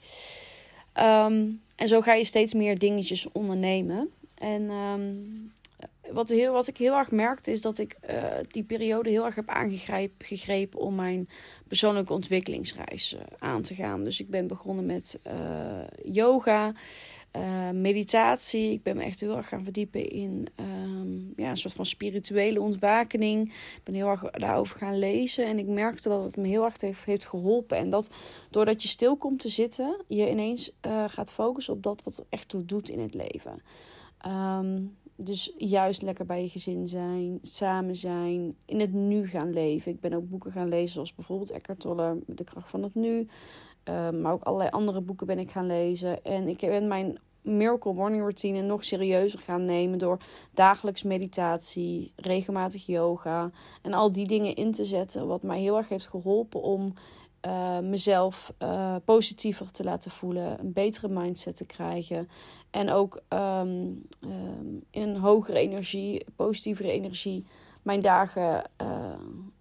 Um, 0.94 1.62
en 1.76 1.88
zo 1.88 2.02
ga 2.02 2.14
je 2.14 2.24
steeds 2.24 2.54
meer 2.54 2.80
dingetjes 2.80 3.32
ondernemen. 3.32 4.10
En 4.36 4.72
wat, 6.12 6.30
heel, 6.30 6.54
wat 6.54 6.68
ik 6.68 6.78
heel 6.78 6.96
erg 6.96 7.12
merkte 7.12 7.52
is 7.52 7.62
dat 7.62 7.78
ik 7.78 7.98
uh, 8.10 8.24
die 8.52 8.64
periode 8.64 9.10
heel 9.10 9.26
erg 9.26 9.36
heb 9.36 9.50
aangegrepen 9.50 10.80
om 10.80 10.96
mijn 10.96 11.30
persoonlijke 11.68 12.14
ontwikkelingsreis 12.14 13.16
aan 13.40 13.62
te 13.62 13.76
gaan. 13.76 14.04
Dus 14.04 14.20
ik 14.20 14.30
ben 14.30 14.48
begonnen 14.48 14.86
met 14.86 15.20
yoga. 16.04 16.74
Uh, 17.38 17.70
meditatie. 17.70 18.72
Ik 18.72 18.84
ben 18.84 18.98
me 18.98 19.04
echt 19.04 19.20
heel 19.20 19.38
erg 19.38 19.48
gaan 19.48 19.64
verdiepen 19.64 20.10
in 20.10 20.48
um, 20.60 21.34
ja, 21.36 21.50
een 21.50 21.58
soort 21.58 21.74
van 21.74 21.86
spirituele 21.86 22.62
ontwakening. 22.62 23.48
Ik 23.50 23.82
ben 23.84 23.94
heel 23.94 24.08
erg 24.08 24.22
daarover 24.22 24.78
gaan 24.78 25.00
lezen. 25.00 25.46
En 25.46 25.60
ik 25.60 25.68
merkte 25.68 26.10
dat 26.10 26.24
het 26.24 26.38
me 26.38 26.48
heel 26.48 26.64
erg 26.64 26.82
heeft, 26.82 27.06
heeft 27.06 27.26
geholpen. 27.26 27.78
En 27.78 27.90
dat 27.90 28.10
doordat 28.50 28.82
je 28.82 28.88
stil 28.88 29.16
komt 29.16 29.40
te 29.40 29.50
zitten, 29.50 30.04
je 30.08 30.30
ineens 30.30 30.76
uh, 30.88 31.04
gaat 31.08 31.32
focussen 31.32 31.74
op 31.74 31.84
dat 31.84 32.04
wat 32.04 32.18
er 32.18 32.26
echt 32.30 32.50
toe 32.50 32.66
doet 32.66 32.90
in 32.90 33.00
het 33.00 33.14
leven. 33.14 33.62
Um, 34.28 34.96
dus 35.16 35.54
juist 35.58 36.02
lekker 36.02 36.26
bij 36.26 36.42
je 36.42 36.50
gezin 36.50 36.88
zijn, 36.88 37.40
samen 37.42 37.96
zijn, 37.96 38.56
in 38.66 38.80
het 38.80 38.94
nu 38.94 39.28
gaan 39.28 39.54
leven. 39.54 39.92
Ik 39.92 40.00
ben 40.00 40.14
ook 40.14 40.30
boeken 40.30 40.52
gaan 40.52 40.70
lezen, 40.70 40.94
zoals 40.94 41.16
bijvoorbeeld 41.16 41.52
Eckhart 41.52 41.80
Tolle, 41.80 42.18
De 42.26 42.44
kracht 42.44 42.70
van 42.70 42.84
het 42.84 42.96
nu. 42.96 43.28
Maar 44.22 44.32
ook 44.32 44.44
allerlei 44.44 44.70
andere 44.70 45.02
boeken 45.02 45.28
ben 45.28 45.40
ik 45.40 45.52
gaan 45.52 45.68
lezen. 45.68 46.24
En 46.24 46.48
ik 46.48 46.58
ben 46.60 46.88
mijn 46.88 47.18
Miracle 47.46 47.94
Morning 47.94 48.22
Routine 48.22 48.62
nog 48.62 48.84
serieuzer 48.84 49.40
gaan 49.40 49.66
nemen 49.66 49.98
door 50.00 50.18
dagelijks 50.52 51.04
meditatie, 51.04 52.14
regelmatig 52.16 52.86
yoga 52.86 53.52
en 53.82 53.94
al 53.94 54.12
die 54.12 54.28
dingen 54.28 54.56
in 54.56 54.72
te 54.72 54.86
zetten. 54.86 55.28
Wat 55.28 55.44
mij 55.44 55.60
heel 55.60 55.78
erg 55.78 55.90
heeft 55.90 56.08
geholpen 56.08 56.62
om 56.62 56.94
uh, 57.46 57.80
mezelf 57.80 58.54
uh, 58.64 58.96
positiever 59.06 59.72
te 59.72 59.84
laten 59.84 60.12
voelen, 60.12 60.60
een 60.60 60.74
betere 60.74 61.08
mindset 61.08 61.56
te 61.56 61.66
krijgen. 61.66 62.30
En 62.72 62.92
ook 62.92 63.22
um, 63.30 64.02
um, 64.22 64.84
in 64.92 65.10
een 65.10 65.18
hogere 65.18 65.60
energie, 65.60 66.26
positievere 66.36 66.92
energie, 66.92 67.46
mijn 67.82 68.02
dagen 68.02 68.70
uh, 68.82 68.88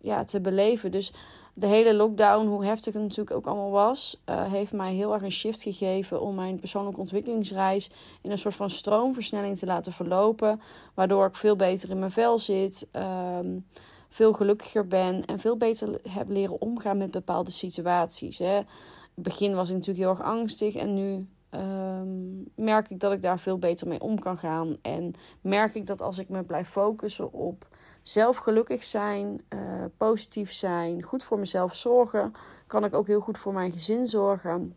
ja, 0.00 0.24
te 0.24 0.40
beleven. 0.40 0.90
Dus 0.90 1.12
de 1.54 1.66
hele 1.66 1.94
lockdown, 1.94 2.46
hoe 2.46 2.64
heftig 2.64 2.92
het 2.92 3.02
natuurlijk 3.02 3.36
ook 3.36 3.46
allemaal 3.46 3.70
was, 3.70 4.22
uh, 4.30 4.52
heeft 4.52 4.72
mij 4.72 4.94
heel 4.94 5.12
erg 5.12 5.22
een 5.22 5.32
shift 5.32 5.62
gegeven 5.62 6.20
om 6.20 6.34
mijn 6.34 6.58
persoonlijke 6.58 7.00
ontwikkelingsreis 7.00 7.90
in 8.22 8.30
een 8.30 8.38
soort 8.38 8.54
van 8.54 8.70
stroomversnelling 8.70 9.58
te 9.58 9.66
laten 9.66 9.92
verlopen. 9.92 10.60
Waardoor 10.94 11.26
ik 11.26 11.36
veel 11.36 11.56
beter 11.56 11.90
in 11.90 11.98
mijn 11.98 12.10
vel 12.10 12.38
zit, 12.38 12.88
um, 12.92 13.66
veel 14.08 14.32
gelukkiger 14.32 14.86
ben 14.86 15.24
en 15.24 15.38
veel 15.38 15.56
beter 15.56 16.00
heb 16.08 16.28
leren 16.28 16.60
omgaan 16.60 16.98
met 16.98 17.10
bepaalde 17.10 17.50
situaties. 17.50 18.38
Hè. 18.38 18.56
In 18.56 18.66
het 19.14 19.24
begin 19.24 19.54
was 19.54 19.68
ik 19.68 19.74
natuurlijk 19.74 20.04
heel 20.04 20.16
erg 20.16 20.22
angstig 20.22 20.74
en 20.74 20.94
nu 20.94 21.26
um, 21.50 22.50
merk 22.54 22.90
ik 22.90 23.00
dat 23.00 23.12
ik 23.12 23.22
daar 23.22 23.38
veel 23.38 23.58
beter 23.58 23.88
mee 23.88 24.00
om 24.00 24.18
kan 24.18 24.38
gaan. 24.38 24.76
En 24.82 25.14
merk 25.40 25.74
ik 25.74 25.86
dat 25.86 26.02
als 26.02 26.18
ik 26.18 26.28
me 26.28 26.42
blijf 26.42 26.68
focussen 26.68 27.32
op 27.32 27.66
zelf 28.04 28.36
gelukkig 28.36 28.84
zijn, 28.84 29.44
uh, 29.54 29.60
positief 29.96 30.52
zijn, 30.52 31.02
goed 31.02 31.24
voor 31.24 31.38
mezelf 31.38 31.74
zorgen, 31.74 32.32
kan 32.66 32.84
ik 32.84 32.94
ook 32.94 33.06
heel 33.06 33.20
goed 33.20 33.38
voor 33.38 33.52
mijn 33.52 33.72
gezin 33.72 34.06
zorgen 34.06 34.76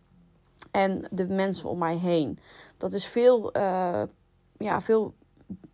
en 0.72 1.08
de 1.12 1.28
mensen 1.28 1.70
om 1.70 1.78
mij 1.78 1.98
heen. 1.98 2.40
Dat 2.78 2.94
is 2.94 3.06
veel, 3.06 3.58
uh, 3.58 4.04
ja, 4.58 4.82
veel 4.82 5.14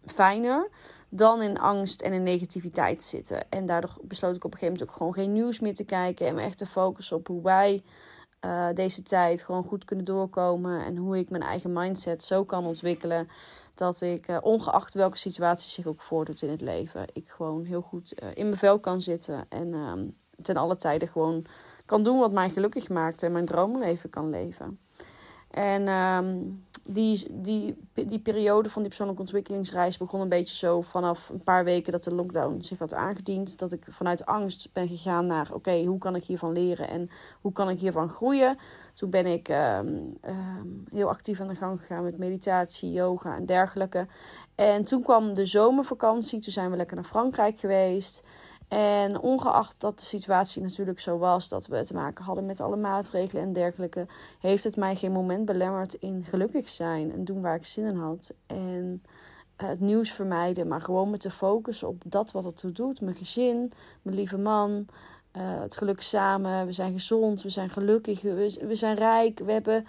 fijner 0.06 0.70
dan 1.10 1.42
in 1.42 1.60
angst 1.60 2.02
en 2.02 2.14
in 2.14 2.24
negativiteit 2.24 3.04
zitten. 3.04 3.50
En 3.50 3.66
daardoor 3.66 3.98
besloot 4.02 4.36
ik 4.36 4.44
op 4.44 4.54
een 4.54 4.60
gegeven 4.60 4.74
moment 4.74 4.90
ook 4.90 4.98
gewoon 4.98 5.14
geen 5.14 5.34
nieuws 5.34 5.60
meer 5.60 5.76
te 5.76 5.86
kijken 5.86 6.28
en 6.28 6.36
me 6.36 6.42
echt 6.42 6.58
te 6.58 6.66
focussen 6.66 7.18
op 7.18 7.28
hoe 7.28 7.42
wij 7.42 7.84
uh, 8.46 8.68
deze 8.74 9.04
tijd 9.04 9.42
gewoon 9.42 9.64
goed 9.64 9.86
kunnen 9.86 10.06
doorkomen. 10.06 10.86
En 10.86 10.98
hoe 10.98 11.18
ik 11.18 11.30
mijn 11.30 11.44
eigen 11.44 11.74
mindset 11.74 12.24
zo 12.24 12.44
kan 12.44 12.66
ontwikkelen. 12.66 13.30
Dat 13.76 14.02
ik, 14.02 14.28
uh, 14.28 14.38
ongeacht 14.42 14.94
welke 14.94 15.18
situatie 15.18 15.70
zich 15.70 15.88
ook 15.88 16.02
voordoet 16.02 16.42
in 16.42 16.50
het 16.50 16.62
leven, 16.62 17.06
ik 17.14 17.30
gewoon 17.30 17.66
heel 17.66 17.82
goed 17.82 18.14
uh, 18.24 18.30
in 18.34 18.46
mijn 18.46 18.58
vel 18.58 18.80
kan 18.80 19.02
zitten. 19.02 19.46
En, 19.50 19.74
ehm, 19.74 20.06
ten 20.42 20.58
alle 20.58 20.76
tijden 20.76 21.08
gewoon 21.08 21.46
kan 21.86 22.04
doen 22.04 22.20
wat 22.20 22.32
mij 22.32 22.50
gelukkig 22.50 22.90
maakt 22.90 23.24
en 23.24 23.32
mijn 23.32 23.46
droomleven 23.46 24.10
kan 24.10 24.30
leven. 24.30 24.80
En 25.50 25.88
ehm, 25.88 26.40
die, 26.86 27.28
die, 27.32 27.76
die 27.94 28.20
periode 28.20 28.70
van 28.70 28.82
die 28.82 28.88
persoonlijke 28.88 29.22
ontwikkelingsreis 29.22 29.98
begon 29.98 30.22
een 30.22 30.30
beetje 30.30 30.56
zo 30.56 30.82
vanaf 30.82 31.30
een 31.30 31.44
paar 31.44 31.64
weken 31.64 31.92
dat 31.92 32.04
de 32.04 32.14
lockdown 32.14 32.62
zich 32.62 32.80
had 32.80 32.94
aangediend. 32.94 33.60
Dat 33.60 33.72
ik 33.72 33.86
vanuit 33.90 34.26
angst 34.26 34.70
ben 34.74 34.88
gegaan 34.88 35.28
naar: 35.28 35.50
oké, 35.54 35.84
hoe 35.84 35.98
kan 35.98 36.16
ik 36.16 36.24
hiervan 36.24 36.52
leren 36.52 36.88
en 36.88 37.10
hoe 37.42 37.52
kan 37.52 37.70
ik 37.70 37.80
hiervan 37.80 38.10
groeien? 38.10 38.58
Toen 38.94 39.10
ben 39.10 39.26
ik 39.26 39.50
ehm, 39.50 39.98
ehm, 40.22 40.68
heel 40.90 41.10
actief 41.10 41.40
aan 41.40 41.48
de 41.48 41.56
gang 41.56 41.80
gegaan 41.80 42.04
met 42.04 42.18
meditatie, 42.18 42.92
yoga 42.92 43.36
en 43.36 43.46
dergelijke. 43.46 44.08
En 44.56 44.86
toen 44.86 45.04
kwam 45.04 45.34
de 45.34 45.46
zomervakantie. 45.46 46.40
Toen 46.40 46.52
zijn 46.52 46.72
we 46.72 46.78
lekker 46.78 46.96
naar 46.96 47.06
Frankrijk 47.06 47.60
geweest. 47.60 48.24
En 48.74 49.20
ongeacht 49.20 49.76
dat 49.78 50.00
de 50.00 50.06
situatie 50.06 50.62
natuurlijk 50.62 51.00
zo 51.00 51.18
was 51.18 51.50
dat 51.50 51.68
we 51.68 51.86
te 51.86 51.94
maken 51.94 52.24
hadden 52.24 52.46
met 52.46 52.62
alle 52.62 52.76
maatregelen 52.76 53.44
en 53.44 53.54
dergelijke, 53.54 54.06
heeft 54.40 54.64
het 54.64 54.76
mij 54.76 54.96
geen 54.96 55.12
moment 55.12 55.46
belemmerd 55.46 55.94
in 55.94 56.24
gelukkig 56.24 56.70
zijn 56.70 57.12
en 57.12 57.24
doen 57.24 57.42
waar 57.42 57.56
ik 57.56 57.66
zin 57.66 57.86
in 57.86 57.96
had. 57.96 58.34
En 58.46 59.04
eh, 59.56 59.68
het 59.68 59.80
nieuws 59.80 60.12
vermijden, 60.12 60.68
maar 60.68 60.82
gewoon 60.82 61.10
met 61.10 61.22
de 61.22 61.32
focus 61.32 61.84
op 61.84 62.02
dat 62.06 62.32
wat 62.32 62.44
het 62.44 62.58
toe 62.58 62.72
doet. 62.72 63.02
Mijn 63.02 63.16
gezin, 63.16 63.72
mijn 64.02 64.16
lieve 64.16 64.38
man, 64.38 64.86
uh, 65.38 65.62
het 65.62 65.78
geluk 65.78 66.02
samen. 66.02 66.66
We 66.66 66.72
zijn 66.72 66.94
gezond, 66.94 67.42
we 67.42 67.50
zijn 67.50 67.70
gelukkig, 67.70 68.22
we, 68.22 68.76
zijn 68.76 68.96
rijk, 68.96 69.40
we 69.40 69.52
hebben 69.52 69.86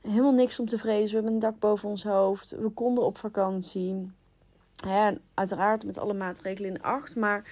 helemaal 0.00 0.32
niks 0.32 0.58
om 0.58 0.66
te 0.66 0.78
vrezen. 0.78 1.08
We 1.08 1.14
hebben 1.14 1.32
een 1.32 1.38
dak 1.38 1.58
boven 1.58 1.88
ons 1.88 2.04
hoofd, 2.04 2.50
we 2.50 2.68
konden 2.68 3.04
op 3.04 3.18
vakantie. 3.18 4.10
Ja, 4.74 5.14
uiteraard 5.34 5.84
met 5.84 5.98
alle 5.98 6.14
maatregelen 6.14 6.70
in 6.70 6.82
acht, 6.82 7.16
maar 7.16 7.44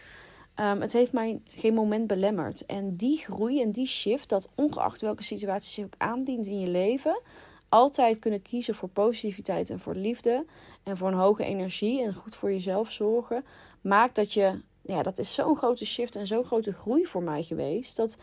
Um, 0.60 0.80
het 0.80 0.92
heeft 0.92 1.12
mij 1.12 1.40
geen 1.48 1.74
moment 1.74 2.06
belemmerd. 2.06 2.66
En 2.66 2.96
die 2.96 3.18
groei 3.18 3.62
en 3.62 3.70
die 3.70 3.86
shift, 3.86 4.28
dat 4.28 4.48
ongeacht 4.54 5.00
welke 5.00 5.22
situatie 5.22 5.72
zich 5.72 5.84
ook 5.84 5.94
aandient 5.96 6.46
in 6.46 6.60
je 6.60 6.68
leven, 6.68 7.20
altijd 7.68 8.18
kunnen 8.18 8.42
kiezen 8.42 8.74
voor 8.74 8.88
positiviteit 8.88 9.70
en 9.70 9.80
voor 9.80 9.94
liefde 9.94 10.44
en 10.82 10.96
voor 10.96 11.08
een 11.08 11.14
hoge 11.14 11.44
energie 11.44 12.02
en 12.02 12.14
goed 12.14 12.36
voor 12.36 12.52
jezelf 12.52 12.90
zorgen, 12.90 13.44
maakt 13.80 14.14
dat 14.14 14.32
je, 14.32 14.60
ja, 14.82 15.02
dat 15.02 15.18
is 15.18 15.34
zo'n 15.34 15.56
grote 15.56 15.86
shift 15.86 16.16
en 16.16 16.26
zo'n 16.26 16.44
grote 16.44 16.72
groei 16.72 17.06
voor 17.06 17.22
mij 17.22 17.42
geweest. 17.42 17.96
Dat 17.96 18.16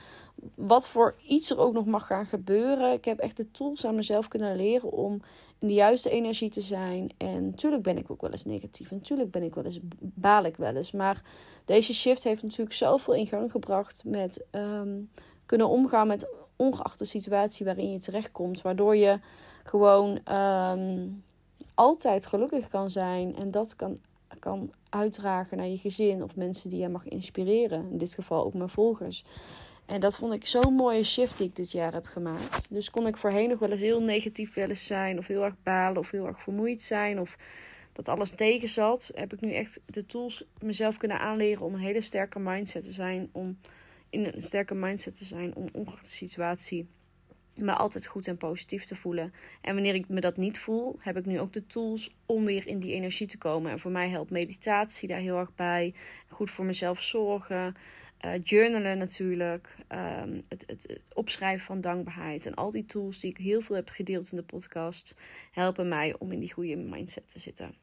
wat 0.56 0.88
voor 0.88 1.16
iets 1.28 1.50
er 1.50 1.60
ook 1.60 1.74
nog 1.74 1.86
mag 1.86 2.08
gaan 2.08 2.26
gebeuren, 2.26 2.94
ik 2.94 3.06
heb 3.06 3.20
echt 3.20 3.38
de 3.38 3.52
tools 3.52 3.86
aan 3.86 3.96
mezelf 3.96 4.28
kunnen 4.28 4.56
leren 4.56 4.92
om 4.92 5.22
in 5.64 5.70
de 5.70 5.76
juiste 5.76 6.10
energie 6.10 6.50
te 6.50 6.62
zijn. 6.62 7.10
En 7.18 7.46
natuurlijk 7.46 7.84
ben 7.84 7.98
ik 7.98 8.12
ook 8.12 8.22
wel 8.22 8.32
eens 8.32 8.46
negatief. 8.46 8.92
En 8.92 8.96
natuurlijk 8.96 9.32
ben 9.32 9.44
ik 9.44 9.56
wel 9.56 9.64
eens, 9.64 9.80
baal 10.00 10.44
ik 10.44 10.58
wel 10.58 10.76
eens. 10.76 10.92
Maar 10.92 11.22
deze 11.66 11.94
shift 11.94 12.24
heeft 12.24 12.44
natuurlijk 12.44 12.74
zoveel 12.74 13.14
in 13.14 13.28
gang 13.28 13.52
gebracht 13.52 14.04
met 14.06 14.46
ehm, 14.50 15.00
kunnen 15.46 15.70
omgaan 15.70 16.08
met 16.08 16.28
ongeacht 16.56 17.00
de 17.00 17.06
situatie 17.06 17.66
waarin 17.66 17.92
je 17.92 18.00
terechtkomt. 18.00 18.62
Waardoor 18.62 18.96
je 18.96 19.20
gewoon 19.64 20.20
ehm, 20.24 21.08
altijd 21.74 22.26
gelukkig 22.26 22.68
kan 22.68 22.90
zijn. 22.90 23.36
En 23.36 23.52
dat 23.52 23.76
kan, 23.76 24.00
kan 24.40 24.72
uitdragen 24.90 25.58
naar 25.58 25.68
je 25.68 25.78
gezin 25.78 26.24
of 26.24 26.36
mensen 26.36 26.70
die 26.70 26.80
je 26.80 26.90
mag 26.90 27.08
inspireren. 27.08 27.88
In 27.92 27.98
dit 27.98 28.14
geval 28.14 28.46
ook 28.46 28.54
mijn 28.54 28.70
volgers. 28.70 29.26
En 29.86 30.00
dat 30.00 30.18
vond 30.18 30.34
ik 30.34 30.46
zo'n 30.46 30.74
mooie 30.74 31.04
shift 31.04 31.38
die 31.38 31.48
ik 31.48 31.56
dit 31.56 31.72
jaar 31.72 31.94
heb 31.94 32.06
gemaakt. 32.06 32.74
Dus 32.74 32.90
kon 32.90 33.08
ik 33.08 33.18
voorheen 33.18 33.50
nog 33.50 33.60
wel 33.60 33.72
eens 33.72 33.80
heel 33.80 34.02
negatief 34.02 34.54
willen 34.54 34.78
zijn. 34.78 35.18
Of 35.18 35.28
heel 35.28 35.44
erg 35.44 35.56
balen. 35.64 35.98
Of 35.98 36.12
heel 36.12 36.28
erg 36.28 36.42
vermoeid 36.42 36.82
zijn. 36.82 37.20
Of 37.20 37.38
dat 37.94 38.10
alles 38.10 38.30
tegen 38.30 38.68
zat. 38.68 39.12
Heb 39.16 39.34
ik 39.34 39.42
nu 39.42 39.54
echt 39.54 39.82
de 39.86 40.06
tools 40.06 40.44
mezelf 40.60 40.98
kunnen 40.98 41.20
aanleren 41.20 41.66
om 41.66 41.74
een 41.74 41.80
hele 41.80 42.02
sterke 42.02 42.40
mindset 42.40 42.84
te 42.84 42.92
zijn. 42.92 43.30
Om 43.32 43.58
in 44.10 44.26
een 44.26 44.42
sterke 44.42 44.76
mindset 44.76 45.16
te 45.16 45.26
zijn. 45.26 45.56
Om 45.56 45.70
ongeacht 45.72 46.06
de 46.06 46.12
situatie 46.12 46.88
me 47.56 47.74
altijd 47.74 48.06
goed 48.06 48.28
en 48.28 48.38
positief 48.38 48.86
te 48.86 48.96
voelen. 48.96 49.34
En 49.62 49.74
wanneer 49.74 49.96
ik 49.96 50.10
me 50.10 50.20
dat 50.20 50.38
niet 50.38 50.60
voel, 50.60 50.96
heb 51.00 51.18
ik 51.18 51.26
nu 51.26 51.40
ook 51.40 51.54
de 51.54 51.66
tools 51.66 52.16
om 52.26 52.46
weer 52.46 52.68
in 52.68 52.80
die 52.80 52.94
energie 52.94 53.28
te 53.28 53.38
komen. 53.38 53.72
En 53.72 53.80
voor 53.80 53.92
mij 53.92 54.10
helpt 54.10 54.32
meditatie 54.32 55.08
daar 55.08 55.20
heel 55.20 55.38
erg 55.38 55.56
bij. 55.56 55.94
Goed 56.28 56.52
voor 56.52 56.66
mezelf 56.66 57.02
zorgen. 57.02 57.76
Uh, 58.26 58.32
journalen 58.44 58.98
natuurlijk, 58.98 59.76
ehm, 59.88 60.42
het, 60.48 60.64
het, 60.68 60.84
het, 60.88 61.02
opschrijven 61.14 61.66
van 61.66 61.82
dankbaarheid 61.82 62.46
en 62.46 62.54
al 62.54 62.72
die 62.72 62.86
tools 62.86 63.20
die 63.20 63.30
ik 63.30 63.38
heel 63.38 63.62
veel 63.62 63.76
heb 63.76 63.90
gedeeld 63.90 64.32
in 64.32 64.38
de 64.38 64.44
podcast 64.44 65.16
helpen 65.52 65.88
mij 65.88 66.16
om 66.18 66.32
in 66.32 66.40
die 66.40 66.54
goede 66.54 66.76
mindset 66.76 67.32
te 67.32 67.40
zitten. 67.40 67.76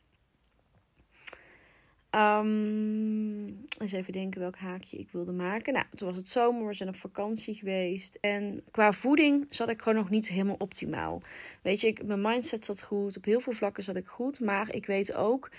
Um, 2.14 3.64
eens 3.78 3.92
even 3.92 4.12
denken 4.12 4.40
welk 4.40 4.56
haakje 4.56 4.96
ik 4.96 5.08
wilde 5.10 5.32
maken. 5.32 5.72
Nou, 5.72 5.84
toen 5.94 6.08
was 6.08 6.16
het 6.16 6.28
zomer, 6.28 6.66
we 6.66 6.74
zijn 6.74 6.88
op 6.88 6.96
vakantie 6.96 7.54
geweest. 7.54 8.18
En 8.20 8.62
qua 8.70 8.92
voeding 8.92 9.46
zat 9.50 9.68
ik 9.68 9.82
gewoon 9.82 9.98
nog 9.98 10.10
niet 10.10 10.28
helemaal 10.28 10.56
optimaal. 10.58 11.22
Weet 11.62 11.80
je, 11.80 11.86
ik, 11.86 12.04
mijn 12.04 12.20
mindset 12.20 12.64
zat 12.64 12.82
goed. 12.82 13.16
Op 13.16 13.24
heel 13.24 13.40
veel 13.40 13.52
vlakken 13.52 13.82
zat 13.82 13.96
ik 13.96 14.06
goed. 14.06 14.40
Maar 14.40 14.74
ik 14.74 14.86
weet 14.86 15.14
ook 15.14 15.50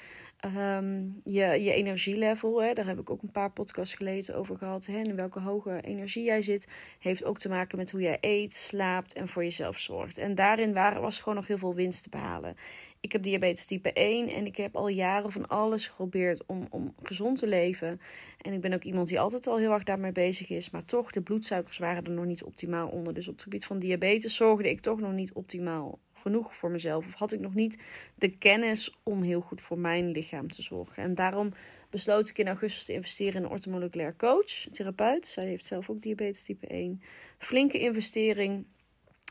Um, 0.46 1.22
je, 1.24 1.44
je 1.44 1.74
energielevel, 1.74 2.62
hè, 2.62 2.74
daar 2.74 2.86
heb 2.86 3.00
ik 3.00 3.10
ook 3.10 3.22
een 3.22 3.32
paar 3.32 3.52
podcasts 3.52 3.94
geleden 3.94 4.36
over 4.36 4.58
gehad. 4.58 4.86
Hè, 4.86 4.98
in 4.98 5.16
welke 5.16 5.40
hoge 5.40 5.82
energie 5.82 6.24
jij 6.24 6.42
zit, 6.42 6.68
heeft 7.00 7.24
ook 7.24 7.40
te 7.40 7.50
maken 7.50 7.78
met 7.78 7.92
hoe 7.92 8.02
jij 8.02 8.18
eet, 8.22 8.54
slaapt 8.54 9.14
en 9.14 9.28
voor 9.28 9.44
jezelf 9.44 9.80
zorgt. 9.80 10.18
En 10.18 10.36
daarin 10.36 10.74
was 10.74 11.20
gewoon 11.20 11.36
nog 11.36 11.48
heel 11.48 11.58
veel 11.58 11.76
winst 11.76 12.04
te 12.04 12.10
behalen. 12.10 12.56
Ik 13.02 13.12
heb 13.12 13.24
diabetes 13.24 13.66
type 13.66 13.94
1 13.94 14.28
en 14.28 14.46
ik 14.46 14.58
heb 14.58 14.76
al 14.76 14.88
jaren 14.88 15.32
van 15.32 15.48
alles 15.48 15.88
geprobeerd 15.88 16.46
om, 16.46 16.68
om 16.70 16.94
gezond 17.04 17.40
te 17.40 17.48
leven. 17.48 18.02
En 18.42 18.54
ik 18.54 18.62
ben 18.62 18.74
ook 18.74 18.84
iemand 18.84 19.08
die 19.08 19.20
altijd 19.20 19.48
al 19.48 19.58
heel 19.58 19.72
erg 19.72 19.84
daarmee 19.84 20.12
bezig 20.12 20.50
is. 20.50 20.70
Maar 20.70 20.86
toch, 20.86 21.12
de 21.12 21.22
bloedsuikers 21.22 21.78
waren 21.78 22.06
er 22.06 22.12
nog 22.12 22.26
niet 22.26 22.44
optimaal 22.44 22.88
onder. 22.88 23.14
Dus 23.14 23.28
op 23.28 23.34
het 23.34 23.44
gebied 23.44 23.66
van 23.66 23.80
diabetes 23.80 24.36
zorgde 24.36 24.70
ik 24.70 24.80
toch 24.80 25.00
nog 25.00 25.12
niet 25.12 25.34
optimaal 25.34 26.00
genoeg 26.22 26.56
voor 26.56 26.72
mezelf? 26.72 27.06
Of 27.06 27.14
had 27.14 27.34
ik 27.34 27.40
nog 27.40 27.54
niet 27.54 27.84
de 28.16 28.38
kennis 28.38 29.00
om 29.04 29.22
heel 29.22 29.42
goed 29.42 29.62
voor 29.62 29.80
mijn 29.80 30.12
lichaam 30.12 30.48
te 30.48 30.62
zorgen? 30.62 31.04
En 31.04 31.16
daarom 31.16 31.54
besloot 31.90 32.30
ik 32.30 32.38
in 32.38 32.48
augustus 32.48 32.86
te 32.86 32.94
investeren 32.94 33.36
in 33.36 33.44
een 33.44 33.50
orthomoleculair 33.52 34.16
coach, 34.16 34.68
therapeut. 34.72 35.28
Zij 35.28 35.46
heeft 35.46 35.66
zelf 35.66 35.90
ook 35.90 36.02
diabetes 36.02 36.44
type 36.44 36.68
1. 36.68 37.02
Flinke 37.38 37.80
investering. 37.80 38.66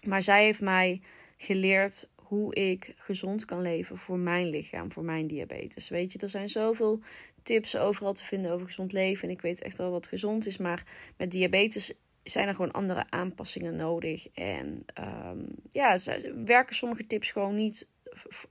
Maar 0.07 0.23
zij 0.23 0.45
heeft 0.45 0.61
mij 0.61 1.01
geleerd 1.37 2.11
hoe 2.15 2.55
ik 2.55 2.95
gezond 2.97 3.45
kan 3.45 3.63
leven 3.63 3.99
voor 3.99 4.19
mijn 4.19 4.49
lichaam, 4.49 4.93
voor 4.93 5.05
mijn 5.05 5.27
diabetes. 5.27 5.89
Weet 5.89 6.13
je, 6.13 6.19
er 6.19 6.29
zijn 6.29 6.49
zoveel 6.49 7.01
tips 7.43 7.77
overal 7.77 8.13
te 8.13 8.25
vinden 8.25 8.51
over 8.51 8.67
gezond 8.67 8.93
leven. 8.93 9.29
En 9.29 9.35
ik 9.35 9.41
weet 9.41 9.63
echt 9.63 9.79
wel 9.79 9.91
wat 9.91 10.07
gezond 10.07 10.47
is. 10.47 10.57
Maar 10.57 10.85
met 11.17 11.31
diabetes 11.31 11.95
zijn 12.23 12.49
er 12.49 12.55
gewoon 12.55 12.71
andere 12.71 13.05
aanpassingen 13.11 13.77
nodig. 13.77 14.29
En 14.35 14.85
um, 15.01 15.47
ja, 15.73 15.99
werken 16.45 16.75
sommige 16.75 17.07
tips 17.07 17.31
gewoon 17.31 17.57
niet 17.57 17.89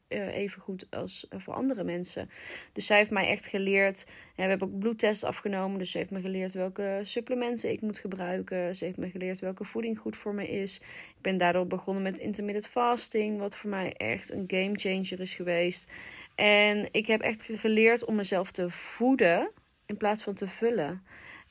uh, 0.07 0.35
even 0.35 0.61
goed 0.61 0.87
als 0.89 1.27
uh, 1.29 1.39
voor 1.39 1.53
andere 1.53 1.83
mensen. 1.83 2.29
Dus 2.73 2.85
zij 2.85 2.97
heeft 2.97 3.11
mij 3.11 3.27
echt 3.27 3.47
geleerd. 3.47 4.05
we 4.35 4.41
hebben 4.41 4.67
ook 4.67 4.79
bloedtests 4.79 5.23
afgenomen. 5.23 5.79
Dus 5.79 5.91
ze 5.91 5.97
heeft 5.97 6.09
me 6.09 6.21
geleerd 6.21 6.53
welke 6.53 6.99
supplementen 7.03 7.71
ik 7.71 7.81
moet 7.81 7.99
gebruiken. 7.99 8.75
Ze 8.75 8.85
heeft 8.85 8.97
me 8.97 9.09
geleerd 9.09 9.39
welke 9.39 9.63
voeding 9.63 9.99
goed 9.99 10.17
voor 10.17 10.33
me 10.33 10.47
is. 10.47 10.77
Ik 11.15 11.21
ben 11.21 11.37
daardoor 11.37 11.67
begonnen 11.67 12.03
met 12.03 12.19
intermittent 12.19 12.67
fasting. 12.67 13.39
Wat 13.39 13.55
voor 13.55 13.69
mij 13.69 13.93
echt 13.93 14.31
een 14.31 14.43
game 14.47 14.75
changer 14.75 15.19
is 15.19 15.33
geweest. 15.33 15.91
En 16.35 16.87
ik 16.91 17.07
heb 17.07 17.21
echt 17.21 17.49
geleerd 17.53 18.05
om 18.05 18.15
mezelf 18.15 18.51
te 18.51 18.69
voeden 18.69 19.51
in 19.85 19.97
plaats 19.97 20.23
van 20.23 20.33
te 20.33 20.47
vullen. 20.47 21.03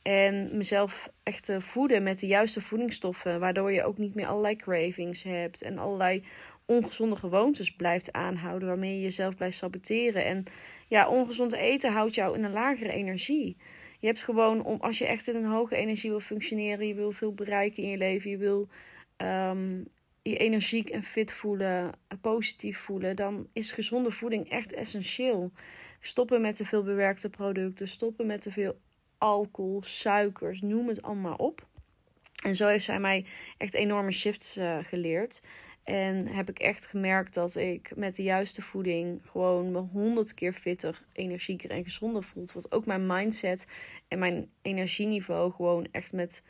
En 0.02 0.56
mezelf 0.56 1.10
echt 1.22 1.50
voeden 1.58 2.02
met 2.02 2.20
de 2.20 2.26
juiste 2.26 2.60
voedingsstoffen. 2.60 3.40
Waardoor 3.40 3.72
je 3.72 3.84
ook 3.84 3.98
niet 3.98 4.14
meer 4.14 4.26
allerlei 4.26 4.56
cravings 4.56 5.22
hebt. 5.22 5.62
En 5.62 5.78
allerlei 5.78 6.24
ongezonde 6.66 7.16
gewoontes 7.16 7.74
blijft 7.74 8.12
aanhouden. 8.12 8.68
Waarmee 8.68 8.94
je 8.94 9.02
jezelf 9.02 9.36
blijft 9.36 9.56
saboteren. 9.56 10.24
En 10.24 10.44
ja, 10.88 11.08
ongezond 11.08 11.52
eten 11.52 11.92
houdt 11.92 12.14
jou 12.14 12.36
in 12.36 12.44
een 12.44 12.52
lagere 12.52 12.92
energie. 12.92 13.56
Je 14.00 14.06
hebt 14.06 14.22
gewoon, 14.22 14.64
om, 14.64 14.80
als 14.80 14.98
je 14.98 15.06
echt 15.06 15.28
in 15.28 15.36
een 15.36 15.44
hoge 15.44 15.76
energie 15.76 16.10
wil 16.10 16.20
functioneren. 16.20 16.86
Je 16.86 16.94
wil 16.94 17.12
veel 17.12 17.34
bereiken 17.34 17.82
in 17.82 17.88
je 17.88 17.96
leven. 17.96 18.30
Je 18.30 18.36
wil 18.36 18.68
um, 19.16 19.88
je 20.22 20.36
energiek 20.36 20.88
en 20.88 21.02
fit 21.02 21.32
voelen. 21.32 21.92
Positief 22.20 22.78
voelen. 22.78 23.16
Dan 23.16 23.48
is 23.52 23.72
gezonde 23.72 24.10
voeding 24.10 24.50
echt 24.50 24.72
essentieel. 24.72 25.52
Stoppen 26.00 26.40
met 26.40 26.54
te 26.54 26.64
veel 26.64 26.82
bewerkte 26.82 27.30
producten. 27.30 27.88
Stoppen 27.88 28.26
met 28.26 28.40
te 28.40 28.52
veel 28.52 28.76
alcohol, 29.18 29.82
suikers, 29.82 30.60
noem 30.60 30.88
het 30.88 31.02
allemaal 31.02 31.36
op. 31.36 31.66
En 32.44 32.56
zo 32.56 32.66
heeft 32.66 32.84
zij 32.84 33.00
mij 33.00 33.24
echt 33.56 33.74
enorme 33.74 34.10
shifts 34.10 34.56
uh, 34.56 34.78
geleerd. 34.82 35.42
En 35.84 36.26
heb 36.26 36.48
ik 36.48 36.58
echt 36.58 36.86
gemerkt 36.86 37.34
dat 37.34 37.56
ik 37.56 37.96
met 37.96 38.16
de 38.16 38.22
juiste 38.22 38.62
voeding 38.62 39.20
gewoon 39.30 39.70
me 39.70 39.78
honderd 39.78 40.34
keer 40.34 40.52
fitter, 40.52 41.02
energieker 41.12 41.70
en 41.70 41.84
gezonder 41.84 42.22
voelt. 42.22 42.52
Wat 42.52 42.72
ook 42.72 42.86
mijn 42.86 43.06
mindset 43.06 43.66
en 44.08 44.18
mijn 44.18 44.50
energieniveau 44.62 45.52
gewoon 45.52 45.88
echt 45.90 46.12
met 46.12 46.42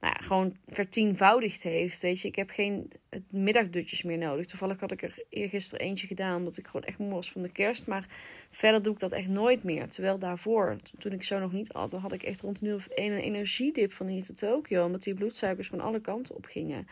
nou 0.00 0.14
gewoon 0.22 0.56
vertienvoudigd 0.68 1.62
heeft. 1.62 2.02
Weet 2.02 2.20
je, 2.20 2.28
ik 2.28 2.36
heb 2.36 2.50
geen 2.50 2.92
middagdutjes 3.28 4.02
meer 4.02 4.18
nodig. 4.18 4.46
Toevallig 4.46 4.80
had 4.80 4.92
ik 4.92 5.02
er 5.02 5.24
eergisteren 5.28 5.86
eentje 5.86 6.06
gedaan, 6.06 6.36
omdat 6.36 6.56
ik 6.56 6.66
gewoon 6.66 6.86
echt 6.86 6.98
moe 6.98 7.12
was 7.12 7.32
van 7.32 7.42
de 7.42 7.52
kerst. 7.52 7.86
Maar 7.86 8.06
verder 8.50 8.82
doe 8.82 8.92
ik 8.92 8.98
dat 8.98 9.12
echt 9.12 9.28
nooit 9.28 9.62
meer. 9.62 9.88
Terwijl 9.88 10.18
daarvoor, 10.18 10.76
toen 10.98 11.12
ik 11.12 11.22
zo 11.22 11.38
nog 11.38 11.52
niet 11.52 11.72
had, 11.72 11.92
had 11.92 12.12
ik 12.12 12.22
echt 12.22 12.40
rond 12.40 12.60
nu 12.60 12.72
of 12.72 12.86
een 12.94 13.12
energiedip 13.12 13.92
van 13.92 14.06
hier 14.06 14.24
tot 14.24 14.38
Tokio. 14.38 14.84
Omdat 14.84 15.02
die 15.02 15.14
bloedsuikers 15.14 15.68
van 15.68 15.80
alle 15.80 16.00
kanten 16.00 16.36
op 16.36 16.44
gingen. 16.44 16.86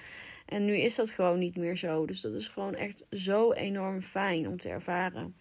En 0.47 0.65
nu 0.65 0.77
is 0.77 0.95
dat 0.95 1.11
gewoon 1.11 1.39
niet 1.39 1.57
meer 1.57 1.77
zo. 1.77 2.07
Dus 2.07 2.21
dat 2.21 2.33
is 2.33 2.49
gewoon 2.49 2.75
echt 2.75 3.05
zo 3.11 3.53
enorm 3.53 4.03
fijn 4.03 4.49
om 4.49 4.57
te 4.57 4.69
ervaren. 4.69 5.35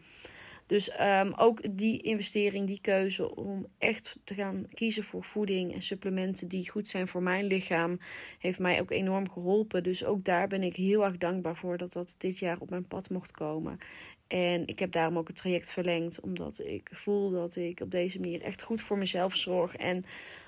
Dus 0.68 1.00
um, 1.00 1.34
ook 1.34 1.78
die 1.78 2.02
investering, 2.02 2.68
die 2.68 2.82
keuze 2.82 3.36
om 3.36 3.68
echt 3.78 4.20
te 4.24 4.34
gaan 4.34 4.66
kiezen 4.74 5.04
voor 5.04 5.24
voeding 5.24 5.74
en 5.74 5.82
supplementen 5.82 6.48
die 6.48 6.70
goed 6.70 6.88
zijn 6.88 7.08
voor 7.08 7.24
mijn 7.24 7.46
lichaam, 7.46 8.00
heeft 8.40 8.60
mij 8.60 8.82
ook 8.82 8.92
enorm 8.92 9.30
geholpen. 9.30 9.84
Dus 9.84 10.06
ook 10.06 10.24
daar 10.24 10.48
ben 10.48 10.64
ik 10.64 10.76
heel 10.76 11.06
erg 11.06 11.18
dankbaar 11.18 11.56
voor 11.56 11.78
dat 11.78 11.94
dat 11.94 12.16
dit 12.18 12.40
jaar 12.40 12.60
op 12.60 12.70
mijn 12.70 12.88
pad 12.88 13.10
mocht 13.10 13.32
komen. 13.32 13.80
En 14.28 14.68
ik 14.68 14.80
heb 14.80 14.92
daarom 14.92 15.18
ook 15.18 15.28
het 15.28 15.38
traject 15.38 15.72
verlengd, 15.72 16.20
omdat 16.20 16.60
ik 16.60 16.90
voel 16.92 17.30
dat 17.32 17.56
ik 17.56 17.80
op 17.80 17.92
deze 17.92 18.20
manier 18.20 18.42
echt 18.42 18.62
goed 18.62 18.82
voor 18.82 18.98
mezelf 18.98 19.36
zorg. 19.36 19.76
En 19.76 20.06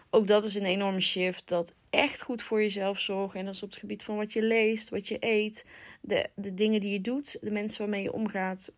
ook 0.10 0.28
dat 0.28 0.46
is 0.46 0.56
een 0.56 0.66
enorme 0.66 1.00
shift. 1.00 1.48
Dat 1.48 1.74
echt 1.90 2.22
goed 2.22 2.44
voor 2.44 2.62
jezelf 2.62 3.00
zorgen. 3.00 3.40
En 3.40 3.46
dat 3.46 3.56
is 3.56 3.64
op 3.64 3.70
het 3.70 3.80
gebied 3.80 4.04
van 4.04 4.16
wat 4.16 4.34
je 4.34 4.42
leest, 4.42 4.90
wat 4.90 5.08
je 5.08 5.18
eet, 5.20 5.66
de, 6.02 6.30
de 6.36 6.54
dingen 6.54 6.82
die 6.82 6.92
je 6.92 7.02
doet, 7.02 7.38
de 7.42 7.52
mensen 7.52 7.82
waarmee 7.82 8.04
je 8.04 8.14
omgaat. 8.14 8.74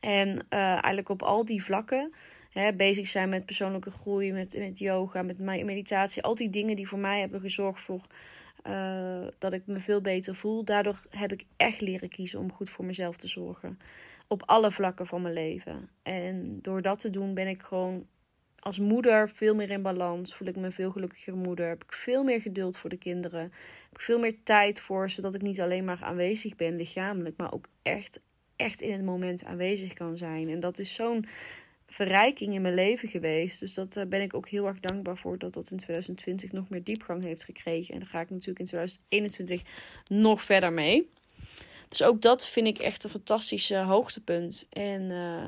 En 0.00 0.28
uh, 0.28 0.58
eigenlijk 0.60 1.08
op 1.08 1.22
al 1.22 1.44
die 1.44 1.64
vlakken. 1.64 2.12
Hè, 2.50 2.72
bezig 2.72 3.06
zijn 3.06 3.28
met 3.28 3.46
persoonlijke 3.46 3.90
groei, 3.90 4.32
met, 4.32 4.58
met 4.58 4.78
yoga, 4.78 5.22
met 5.22 5.38
meditatie. 5.38 6.22
Al 6.22 6.34
die 6.34 6.50
dingen 6.50 6.76
die 6.76 6.88
voor 6.88 6.98
mij 6.98 7.20
hebben 7.20 7.40
gezorgd 7.40 7.82
voor 7.82 8.00
uh, 8.66 9.26
dat 9.38 9.52
ik 9.52 9.62
me 9.66 9.80
veel 9.80 10.00
beter 10.00 10.34
voel. 10.34 10.64
Daardoor 10.64 11.02
heb 11.10 11.32
ik 11.32 11.44
echt 11.56 11.80
leren 11.80 12.08
kiezen 12.08 12.38
om 12.38 12.52
goed 12.52 12.70
voor 12.70 12.84
mezelf 12.84 13.16
te 13.16 13.28
zorgen. 13.28 13.78
Op 14.26 14.42
alle 14.46 14.72
vlakken 14.72 15.06
van 15.06 15.22
mijn 15.22 15.34
leven. 15.34 15.88
En 16.02 16.58
door 16.62 16.82
dat 16.82 16.98
te 16.98 17.10
doen 17.10 17.34
ben 17.34 17.48
ik 17.48 17.62
gewoon 17.62 18.06
als 18.58 18.78
moeder 18.78 19.28
veel 19.28 19.54
meer 19.54 19.70
in 19.70 19.82
balans. 19.82 20.34
Voel 20.34 20.48
ik 20.48 20.56
me 20.56 20.64
een 20.64 20.72
veel 20.72 20.90
gelukkiger 20.90 21.36
moeder. 21.36 21.68
Heb 21.68 21.84
ik 21.84 21.92
veel 21.92 22.24
meer 22.24 22.40
geduld 22.40 22.76
voor 22.76 22.90
de 22.90 22.98
kinderen. 22.98 23.40
Heb 23.40 23.92
ik 23.92 24.00
veel 24.00 24.18
meer 24.18 24.36
tijd 24.42 24.80
voor, 24.80 25.10
zodat 25.10 25.34
ik 25.34 25.42
niet 25.42 25.60
alleen 25.60 25.84
maar 25.84 26.02
aanwezig 26.02 26.56
ben 26.56 26.76
lichamelijk, 26.76 27.36
maar 27.36 27.52
ook 27.52 27.68
echt, 27.82 28.20
echt 28.56 28.80
in 28.80 28.92
het 28.92 29.04
moment 29.04 29.44
aanwezig 29.44 29.92
kan 29.92 30.16
zijn. 30.16 30.48
En 30.48 30.60
dat 30.60 30.78
is 30.78 30.94
zo'n 30.94 31.26
verrijking 31.86 32.54
in 32.54 32.62
mijn 32.62 32.74
leven 32.74 33.08
geweest. 33.08 33.60
Dus 33.60 33.74
dat 33.74 33.96
uh, 33.96 34.04
ben 34.04 34.22
ik 34.22 34.34
ook 34.34 34.48
heel 34.48 34.66
erg 34.66 34.80
dankbaar 34.80 35.16
voor 35.16 35.38
dat 35.38 35.54
dat 35.54 35.70
in 35.70 35.76
2020 35.76 36.52
nog 36.52 36.68
meer 36.68 36.84
diepgang 36.84 37.22
heeft 37.22 37.44
gekregen. 37.44 37.94
En 37.94 38.00
daar 38.00 38.08
ga 38.08 38.20
ik 38.20 38.30
natuurlijk 38.30 38.58
in 38.58 38.66
2021 38.66 39.62
nog 40.08 40.42
verder 40.42 40.72
mee. 40.72 41.10
Dus 41.88 42.02
ook 42.02 42.22
dat 42.22 42.46
vind 42.46 42.66
ik 42.66 42.78
echt 42.78 43.04
een 43.04 43.10
fantastische 43.10 43.76
hoogtepunt. 43.76 44.66
En 44.70 45.02
uh, 45.02 45.46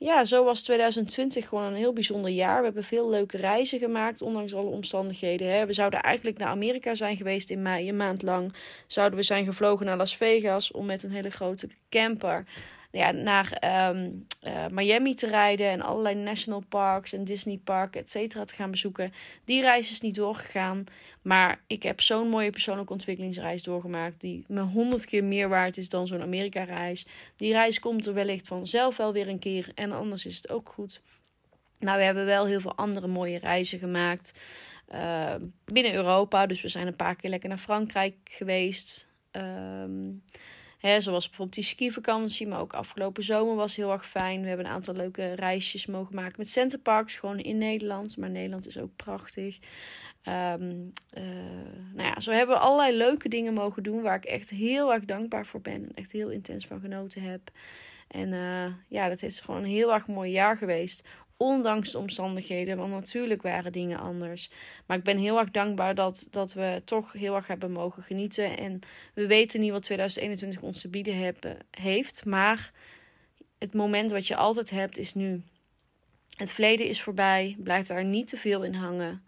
ja, 0.00 0.24
zo 0.24 0.44
was 0.44 0.62
2020 0.62 1.48
gewoon 1.48 1.64
een 1.64 1.74
heel 1.74 1.92
bijzonder 1.92 2.30
jaar. 2.30 2.58
We 2.58 2.64
hebben 2.64 2.84
veel 2.84 3.08
leuke 3.08 3.36
reizen 3.36 3.78
gemaakt, 3.78 4.22
ondanks 4.22 4.54
alle 4.54 4.70
omstandigheden. 4.70 5.66
We 5.66 5.72
zouden 5.72 6.00
eigenlijk 6.00 6.38
naar 6.38 6.48
Amerika 6.48 6.94
zijn 6.94 7.16
geweest 7.16 7.50
in 7.50 7.62
mei, 7.62 7.88
een 7.88 7.96
maand 7.96 8.22
lang. 8.22 8.52
Zouden 8.86 9.18
we 9.18 9.24
zijn 9.24 9.44
gevlogen 9.44 9.86
naar 9.86 9.96
Las 9.96 10.16
Vegas 10.16 10.70
om 10.70 10.86
met 10.86 11.02
een 11.02 11.10
hele 11.10 11.30
grote 11.30 11.68
camper 11.88 12.44
ja, 12.90 13.10
naar 13.10 13.62
um, 13.90 14.26
uh, 14.46 14.66
Miami 14.70 15.14
te 15.14 15.26
rijden 15.26 15.70
en 15.70 15.80
allerlei 15.80 16.14
national 16.14 16.62
parks 16.68 17.12
en 17.12 17.24
Disney 17.24 17.60
park, 17.64 17.96
et 17.96 18.10
cetera, 18.10 18.44
te 18.44 18.54
gaan 18.54 18.70
bezoeken. 18.70 19.12
Die 19.44 19.60
reis 19.60 19.90
is 19.90 20.00
niet 20.00 20.14
doorgegaan, 20.14 20.84
maar 21.22 21.60
ik 21.66 21.82
heb 21.82 22.00
zo'n 22.00 22.28
mooie 22.28 22.50
persoonlijke 22.50 22.92
ontwikkelingsreis 22.92 23.62
doorgemaakt 23.62 24.20
die 24.20 24.44
me 24.46 24.60
honderd 24.60 25.04
keer 25.04 25.24
meer 25.24 25.48
waard 25.48 25.76
is 25.76 25.88
dan 25.88 26.06
zo'n 26.06 26.22
Amerika-reis. 26.22 27.06
Die 27.36 27.52
reis 27.52 27.80
komt 27.80 28.06
er 28.06 28.14
wellicht 28.14 28.46
vanzelf 28.46 28.96
wel 28.96 29.12
weer 29.12 29.28
een 29.28 29.38
keer 29.38 29.72
en 29.74 29.92
anders 29.92 30.26
is 30.26 30.36
het 30.36 30.50
ook 30.50 30.68
goed. 30.68 31.02
Nou, 31.78 31.98
we 31.98 32.04
hebben 32.04 32.24
wel 32.24 32.46
heel 32.46 32.60
veel 32.60 32.76
andere 32.76 33.06
mooie 33.06 33.38
reizen 33.38 33.78
gemaakt 33.78 34.40
uh, 34.94 35.34
binnen 35.64 35.94
Europa. 35.94 36.46
Dus 36.46 36.60
we 36.60 36.68
zijn 36.68 36.86
een 36.86 36.96
paar 36.96 37.16
keer 37.16 37.30
lekker 37.30 37.48
naar 37.48 37.58
Frankrijk 37.58 38.14
geweest. 38.24 39.08
Um, 39.32 40.22
Hè, 40.78 41.00
zoals 41.00 41.26
bijvoorbeeld 41.26 41.56
die 41.56 41.64
skivakantie, 41.64 42.48
maar 42.48 42.60
ook 42.60 42.72
afgelopen 42.72 43.22
zomer 43.22 43.56
was 43.56 43.76
heel 43.76 43.92
erg 43.92 44.08
fijn. 44.08 44.40
We 44.40 44.48
hebben 44.48 44.66
een 44.66 44.72
aantal 44.72 44.94
leuke 44.94 45.32
reisjes 45.34 45.86
mogen 45.86 46.14
maken 46.14 46.34
met 46.36 46.50
Centerparks, 46.50 47.16
gewoon 47.16 47.38
in 47.38 47.58
Nederland. 47.58 48.16
Maar 48.16 48.30
Nederland 48.30 48.66
is 48.66 48.78
ook 48.78 48.96
prachtig. 48.96 49.58
Um, 50.24 50.92
uh, 51.14 51.22
nou 51.94 52.08
ja, 52.08 52.20
zo 52.20 52.30
hebben 52.30 52.56
we 52.56 52.62
allerlei 52.62 52.96
leuke 52.96 53.28
dingen 53.28 53.54
mogen 53.54 53.82
doen 53.82 54.02
waar 54.02 54.16
ik 54.16 54.24
echt 54.24 54.50
heel 54.50 54.92
erg 54.92 55.04
dankbaar 55.04 55.46
voor 55.46 55.60
ben. 55.60 55.74
En 55.74 55.90
echt 55.94 56.12
heel 56.12 56.30
intens 56.30 56.66
van 56.66 56.80
genoten 56.80 57.22
heb. 57.22 57.40
En 58.08 58.32
uh, 58.32 58.72
ja, 58.88 59.08
dat 59.08 59.22
is 59.22 59.40
gewoon 59.40 59.62
een 59.62 59.70
heel 59.70 59.92
erg 59.92 60.06
mooi 60.06 60.30
jaar 60.30 60.56
geweest. 60.56 61.08
Ondanks 61.40 61.90
de 61.90 61.98
omstandigheden, 61.98 62.76
want 62.76 62.92
natuurlijk 62.92 63.42
waren 63.42 63.72
dingen 63.72 63.98
anders. 63.98 64.50
Maar 64.86 64.96
ik 64.96 65.04
ben 65.04 65.18
heel 65.18 65.38
erg 65.38 65.50
dankbaar 65.50 65.94
dat, 65.94 66.28
dat 66.30 66.52
we 66.52 66.82
toch 66.84 67.12
heel 67.12 67.34
erg 67.34 67.46
hebben 67.46 67.72
mogen 67.72 68.02
genieten. 68.02 68.58
En 68.58 68.80
we 69.14 69.26
weten 69.26 69.60
niet 69.60 69.70
wat 69.70 69.82
2021 69.82 70.62
ons 70.62 70.80
te 70.80 70.88
bieden 70.88 71.36
heeft. 71.70 72.24
Maar 72.24 72.72
het 73.58 73.74
moment 73.74 74.10
wat 74.10 74.26
je 74.26 74.36
altijd 74.36 74.70
hebt 74.70 74.98
is 74.98 75.14
nu. 75.14 75.42
Het 76.36 76.52
verleden 76.52 76.86
is 76.86 77.02
voorbij. 77.02 77.56
Blijf 77.58 77.86
daar 77.86 78.04
niet 78.04 78.28
te 78.28 78.36
veel 78.36 78.64
in 78.64 78.74
hangen. 78.74 79.22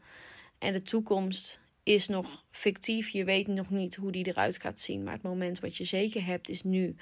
En 0.58 0.72
de 0.72 0.82
toekomst 0.82 1.60
is 1.82 2.08
nog 2.08 2.44
fictief. 2.50 3.08
Je 3.08 3.24
weet 3.24 3.46
nog 3.46 3.70
niet 3.70 3.94
hoe 3.94 4.12
die 4.12 4.26
eruit 4.26 4.60
gaat 4.60 4.80
zien. 4.80 5.02
Maar 5.02 5.12
het 5.12 5.22
moment 5.22 5.60
wat 5.60 5.76
je 5.76 5.84
zeker 5.84 6.24
hebt 6.24 6.48
is 6.48 6.62
nu. 6.62 6.96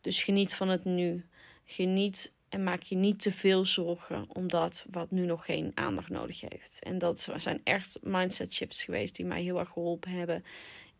Dus 0.00 0.22
geniet 0.22 0.54
van 0.54 0.68
het 0.68 0.84
nu. 0.84 1.24
Geniet 1.64 2.32
en 2.54 2.62
maak 2.62 2.82
je 2.82 2.96
niet 2.96 3.20
te 3.20 3.32
veel 3.32 3.66
zorgen 3.66 4.24
om 4.28 4.48
dat 4.48 4.86
wat 4.90 5.10
nu 5.10 5.26
nog 5.26 5.44
geen 5.44 5.72
aandacht 5.74 6.08
nodig 6.08 6.40
heeft. 6.40 6.78
En 6.82 6.98
dat 6.98 7.28
zijn 7.36 7.60
echt 7.64 7.98
mindset 8.02 8.54
shifts 8.54 8.84
geweest 8.84 9.16
die 9.16 9.26
mij 9.26 9.42
heel 9.42 9.58
erg 9.58 9.68
geholpen 9.68 10.10
hebben 10.10 10.44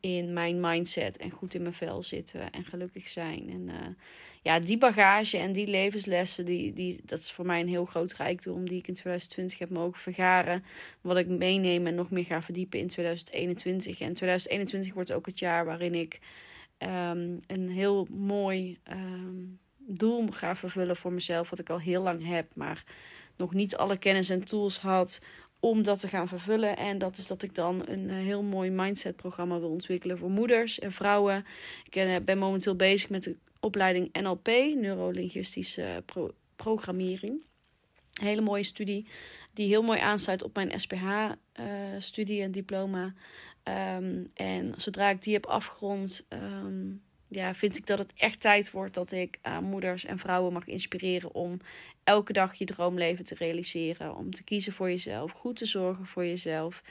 in 0.00 0.32
mijn 0.32 0.60
mindset 0.60 1.16
en 1.16 1.30
goed 1.30 1.54
in 1.54 1.62
mijn 1.62 1.74
vel 1.74 2.02
zitten 2.02 2.50
en 2.50 2.64
gelukkig 2.64 3.08
zijn. 3.08 3.50
En 3.50 3.68
uh, 3.68 3.74
ja, 4.42 4.60
die 4.60 4.78
bagage 4.78 5.38
en 5.38 5.52
die 5.52 5.66
levenslessen, 5.66 6.44
die, 6.44 6.72
die, 6.72 7.00
dat 7.04 7.18
is 7.18 7.30
voor 7.30 7.46
mij 7.46 7.60
een 7.60 7.68
heel 7.68 7.84
groot 7.84 8.12
rijkdom 8.12 8.68
die 8.68 8.78
ik 8.78 8.88
in 8.88 8.94
2020 8.94 9.58
heb 9.58 9.70
mogen 9.70 10.00
vergaren. 10.00 10.64
Wat 11.00 11.16
ik 11.16 11.28
meeneem 11.28 11.86
en 11.86 11.94
nog 11.94 12.10
meer 12.10 12.24
ga 12.24 12.42
verdiepen 12.42 12.78
in 12.78 12.88
2021. 12.88 14.00
En 14.00 14.14
2021 14.14 14.94
wordt 14.94 15.12
ook 15.12 15.26
het 15.26 15.38
jaar 15.38 15.64
waarin 15.64 15.94
ik 15.94 16.18
um, 16.78 17.40
een 17.46 17.70
heel 17.70 18.06
mooi 18.10 18.78
um, 18.90 19.58
doel 19.94 20.26
ga 20.30 20.56
vervullen 20.56 20.96
voor 20.96 21.12
mezelf, 21.12 21.50
wat 21.50 21.58
ik 21.58 21.70
al 21.70 21.80
heel 21.80 22.02
lang 22.02 22.26
heb, 22.26 22.46
maar 22.54 22.84
nog 23.36 23.54
niet 23.54 23.76
alle 23.76 23.96
kennis 23.96 24.30
en 24.30 24.44
tools 24.44 24.78
had 24.78 25.20
om 25.60 25.82
dat 25.82 26.00
te 26.00 26.08
gaan 26.08 26.28
vervullen. 26.28 26.76
En 26.76 26.98
dat 26.98 27.16
is 27.16 27.26
dat 27.26 27.42
ik 27.42 27.54
dan 27.54 27.82
een 27.86 28.10
eh, 28.10 28.16
heel 28.16 28.42
mooi 28.42 28.70
mindset 28.70 29.16
programma 29.16 29.58
wil 29.58 29.70
ontwikkelen 29.70 30.18
voor 30.18 30.30
moeders 30.30 30.78
en 30.78 30.92
vrouwen. 30.92 31.44
Ik 31.84 31.96
eh, 31.96 32.16
ben 32.24 32.38
momenteel 32.38 32.76
bezig 32.76 33.10
met 33.10 33.22
de 33.22 33.36
opleiding 33.60 34.12
NLP, 34.12 34.46
neurolinguïstische 34.74 36.02
pro 36.04 36.30
programmering. 36.56 37.42
Een 38.14 38.26
hele 38.26 38.40
mooie 38.40 38.62
studie 38.62 39.06
die 39.52 39.68
heel 39.68 39.82
mooi 39.82 40.00
aansluit 40.00 40.42
op 40.42 40.54
mijn 40.54 40.80
SPH-studie 40.80 42.38
eh, 42.38 42.44
en 42.44 42.52
diploma. 42.52 43.14
Ehm, 43.62 44.24
en 44.34 44.74
zodra 44.76 45.10
ik 45.10 45.22
die 45.22 45.34
heb 45.34 45.46
afgerond, 45.46 46.26
ehm, 46.28 46.92
ja, 47.34 47.54
vind 47.54 47.76
ik 47.76 47.86
dat 47.86 47.98
het 47.98 48.12
echt 48.16 48.40
tijd 48.40 48.70
wordt 48.70 48.94
dat 48.94 49.12
ik 49.12 49.38
uh, 49.46 49.58
moeders 49.58 50.04
en 50.04 50.18
vrouwen 50.18 50.52
mag 50.52 50.66
inspireren 50.66 51.34
om 51.34 51.60
elke 52.04 52.32
dag 52.32 52.54
je 52.54 52.64
droomleven 52.64 53.24
te 53.24 53.34
realiseren. 53.34 54.16
Om 54.16 54.30
te 54.30 54.44
kiezen 54.44 54.72
voor 54.72 54.88
jezelf, 54.88 55.32
goed 55.32 55.56
te 55.56 55.66
zorgen 55.66 56.06
voor 56.06 56.24
jezelf. 56.24 56.82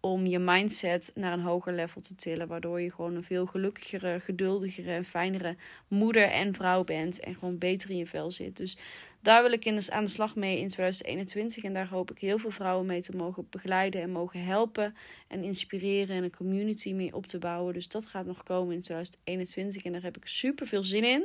Om 0.00 0.26
je 0.26 0.38
mindset 0.38 1.12
naar 1.14 1.32
een 1.32 1.40
hoger 1.40 1.72
level 1.72 2.00
te 2.00 2.14
tillen. 2.14 2.48
Waardoor 2.48 2.80
je 2.80 2.92
gewoon 2.92 3.14
een 3.14 3.24
veel 3.24 3.46
gelukkigere, 3.46 4.20
geduldigere 4.20 4.92
en 4.92 5.04
fijnere 5.04 5.56
moeder 5.88 6.30
en 6.30 6.54
vrouw 6.54 6.84
bent. 6.84 7.20
En 7.20 7.34
gewoon 7.34 7.58
beter 7.58 7.90
in 7.90 7.96
je 7.96 8.06
vel 8.06 8.30
zit. 8.30 8.56
Dus 8.56 8.76
daar 9.22 9.42
wil 9.42 9.52
ik 9.52 9.64
in 9.64 9.92
aan 9.92 10.04
de 10.04 10.10
slag 10.10 10.36
mee 10.36 10.58
in 10.58 10.68
2021. 10.68 11.64
En 11.64 11.72
daar 11.72 11.88
hoop 11.88 12.10
ik 12.10 12.18
heel 12.18 12.38
veel 12.38 12.50
vrouwen 12.50 12.86
mee 12.86 13.00
te 13.00 13.16
mogen 13.16 13.46
begeleiden 13.50 14.02
en 14.02 14.10
mogen 14.10 14.44
helpen. 14.44 14.96
En 15.28 15.44
inspireren 15.44 16.16
en 16.16 16.22
een 16.22 16.36
community 16.36 16.92
mee 16.92 17.14
op 17.14 17.26
te 17.26 17.38
bouwen. 17.38 17.74
Dus 17.74 17.88
dat 17.88 18.06
gaat 18.06 18.26
nog 18.26 18.42
komen 18.42 18.74
in 18.74 18.80
2021. 18.80 19.84
En 19.84 19.92
daar 19.92 20.02
heb 20.02 20.16
ik 20.16 20.26
super 20.26 20.66
veel 20.66 20.82
zin 20.82 21.04
in. 21.04 21.24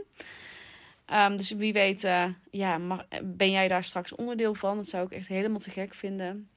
Um, 1.13 1.37
dus 1.37 1.51
wie 1.51 1.73
weet, 1.73 2.03
uh, 2.03 2.25
ja, 2.51 2.79
ben 3.23 3.51
jij 3.51 3.67
daar 3.67 3.83
straks 3.83 4.15
onderdeel 4.15 4.55
van? 4.55 4.75
Dat 4.75 4.87
zou 4.87 5.05
ik 5.05 5.11
echt 5.11 5.27
helemaal 5.27 5.59
te 5.59 5.69
gek 5.69 5.93
vinden. 5.93 6.49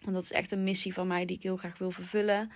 Want 0.00 0.14
dat 0.14 0.22
is 0.22 0.32
echt 0.32 0.52
een 0.52 0.64
missie 0.64 0.94
van 0.94 1.06
mij 1.06 1.24
die 1.24 1.36
ik 1.36 1.42
heel 1.42 1.56
graag 1.56 1.78
wil 1.78 1.90
vervullen. 1.90 2.50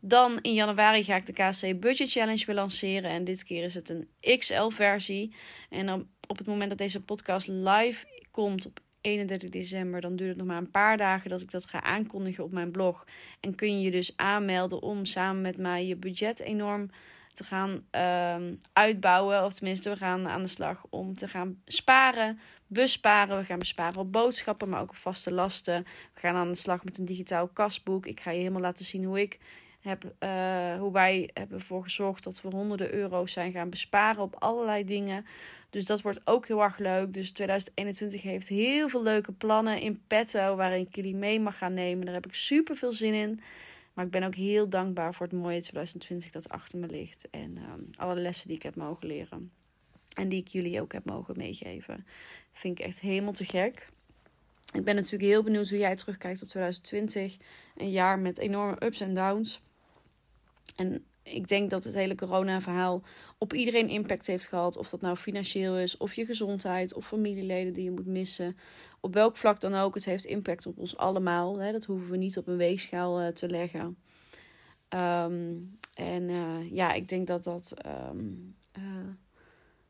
Dan 0.00 0.38
in 0.40 0.54
januari 0.54 1.04
ga 1.04 1.16
ik 1.16 1.26
de 1.26 1.32
KC 1.32 1.80
Budget 1.80 2.10
Challenge 2.10 2.46
weer 2.46 2.54
lanceren. 2.54 3.10
En 3.10 3.24
dit 3.24 3.44
keer 3.44 3.64
is 3.64 3.74
het 3.74 3.88
een 3.88 4.08
XL-versie. 4.38 5.34
En 5.70 6.08
op 6.26 6.38
het 6.38 6.46
moment 6.46 6.68
dat 6.68 6.78
deze 6.78 7.02
podcast 7.02 7.48
live 7.48 8.06
komt 8.30 8.66
op 8.66 8.80
31 9.00 9.50
december. 9.50 10.00
Dan 10.00 10.16
duurt 10.16 10.28
het 10.28 10.38
nog 10.38 10.46
maar 10.46 10.56
een 10.56 10.70
paar 10.70 10.96
dagen 10.96 11.30
dat 11.30 11.40
ik 11.40 11.50
dat 11.50 11.66
ga 11.66 11.82
aankondigen 11.82 12.44
op 12.44 12.52
mijn 12.52 12.70
blog. 12.70 13.04
En 13.40 13.54
kun 13.54 13.78
je 13.78 13.84
je 13.84 13.90
dus 13.90 14.16
aanmelden 14.16 14.82
om 14.82 15.04
samen 15.04 15.42
met 15.42 15.56
mij 15.56 15.86
je 15.86 15.96
budget 15.96 16.40
enorm 16.40 16.90
te 17.38 17.44
gaan 17.44 17.84
ehm, 17.90 18.54
uitbouwen. 18.72 19.44
Of 19.44 19.54
tenminste, 19.54 19.90
we 19.90 19.96
gaan 19.96 20.28
aan 20.28 20.42
de 20.42 20.48
slag 20.48 20.84
om 20.90 21.14
te 21.14 21.28
gaan 21.28 21.62
sparen, 21.64 22.40
besparen. 22.66 23.38
We 23.38 23.44
gaan 23.44 23.58
besparen 23.58 24.00
op 24.00 24.12
boodschappen, 24.12 24.68
maar 24.68 24.80
ook 24.80 24.90
op 24.90 24.96
vaste 24.96 25.32
lasten. 25.32 25.84
We 26.14 26.20
gaan 26.20 26.34
aan 26.34 26.50
de 26.50 26.56
slag 26.56 26.84
met 26.84 26.98
een 26.98 27.04
digitaal 27.04 27.48
kasboek. 27.48 28.06
Ik 28.06 28.20
ga 28.20 28.30
je 28.30 28.38
helemaal 28.38 28.60
laten 28.60 28.84
zien 28.84 29.04
hoe 29.04 29.20
ik 29.20 29.38
heb, 29.80 30.04
uh, 30.04 30.78
hoe 30.78 30.92
wij 30.92 31.30
hebben 31.32 31.58
ervoor 31.58 31.82
gezorgd 31.82 32.24
dat 32.24 32.42
we 32.42 32.48
honderden 32.48 32.94
euro's 32.94 33.32
zijn 33.32 33.52
gaan 33.52 33.70
besparen 33.70 34.22
op 34.22 34.34
allerlei 34.38 34.84
dingen. 34.84 35.26
Dus 35.70 35.84
dat 35.84 36.02
wordt 36.02 36.20
ook 36.24 36.46
heel 36.46 36.62
erg 36.62 36.78
leuk. 36.78 37.14
Dus 37.14 37.32
2021 37.32 38.22
heeft 38.22 38.48
heel 38.48 38.88
veel 38.88 39.02
leuke 39.02 39.32
plannen 39.32 39.80
in 39.80 40.00
petto 40.06 40.56
waarin 40.56 40.86
ik 40.86 40.94
jullie 40.94 41.14
mee 41.14 41.40
mag 41.40 41.58
gaan 41.58 41.74
nemen. 41.74 42.04
Daar 42.04 42.14
heb 42.14 42.26
ik 42.26 42.34
super 42.34 42.76
veel 42.76 42.92
zin 42.92 43.14
in. 43.14 43.40
Maar 43.98 44.06
ik 44.06 44.12
ben 44.12 44.22
ook 44.22 44.34
heel 44.34 44.68
dankbaar 44.68 45.14
voor 45.14 45.26
het 45.26 45.34
mooie 45.34 45.60
2020 45.60 46.30
dat 46.30 46.48
achter 46.48 46.78
me 46.78 46.86
ligt. 46.86 47.28
En 47.30 47.56
um, 47.56 47.90
alle 47.96 48.14
lessen 48.14 48.48
die 48.48 48.56
ik 48.56 48.62
heb 48.62 48.74
mogen 48.74 49.06
leren. 49.06 49.52
En 50.14 50.28
die 50.28 50.40
ik 50.40 50.48
jullie 50.48 50.80
ook 50.80 50.92
heb 50.92 51.04
mogen 51.04 51.36
meegeven. 51.36 52.06
Vind 52.52 52.78
ik 52.78 52.84
echt 52.84 53.00
helemaal 53.00 53.32
te 53.32 53.44
gek. 53.44 53.88
Ik 54.72 54.84
ben 54.84 54.94
natuurlijk 54.94 55.22
heel 55.22 55.42
benieuwd 55.42 55.68
hoe 55.68 55.78
jij 55.78 55.96
terugkijkt 55.96 56.42
op 56.42 56.48
2020. 56.48 57.36
Een 57.76 57.90
jaar 57.90 58.18
met 58.18 58.38
enorme 58.38 58.84
ups 58.84 59.00
en 59.00 59.14
downs. 59.14 59.60
En 60.76 61.04
ik 61.34 61.48
denk 61.48 61.70
dat 61.70 61.84
het 61.84 61.94
hele 61.94 62.14
corona-verhaal 62.14 63.02
op 63.38 63.52
iedereen 63.52 63.88
impact 63.88 64.26
heeft 64.26 64.46
gehad. 64.46 64.76
Of 64.76 64.90
dat 64.90 65.00
nou 65.00 65.16
financieel 65.16 65.78
is, 65.78 65.96
of 65.96 66.14
je 66.14 66.24
gezondheid, 66.24 66.94
of 66.94 67.06
familieleden 67.06 67.72
die 67.72 67.84
je 67.84 67.90
moet 67.90 68.06
missen. 68.06 68.56
Op 69.00 69.14
welk 69.14 69.36
vlak 69.36 69.60
dan 69.60 69.74
ook. 69.74 69.94
Het 69.94 70.04
heeft 70.04 70.24
impact 70.24 70.66
op 70.66 70.78
ons 70.78 70.96
allemaal. 70.96 71.58
Hè? 71.58 71.72
Dat 71.72 71.84
hoeven 71.84 72.10
we 72.10 72.16
niet 72.16 72.38
op 72.38 72.46
een 72.46 72.56
weegschaal 72.56 73.22
uh, 73.22 73.28
te 73.28 73.48
leggen. 73.48 73.96
Um, 74.88 75.78
en 75.94 76.28
uh, 76.28 76.72
ja, 76.72 76.92
ik 76.92 77.08
denk 77.08 77.26
dat 77.26 77.44
dat. 77.44 77.74
Um, 78.10 78.54
uh, 78.78 78.82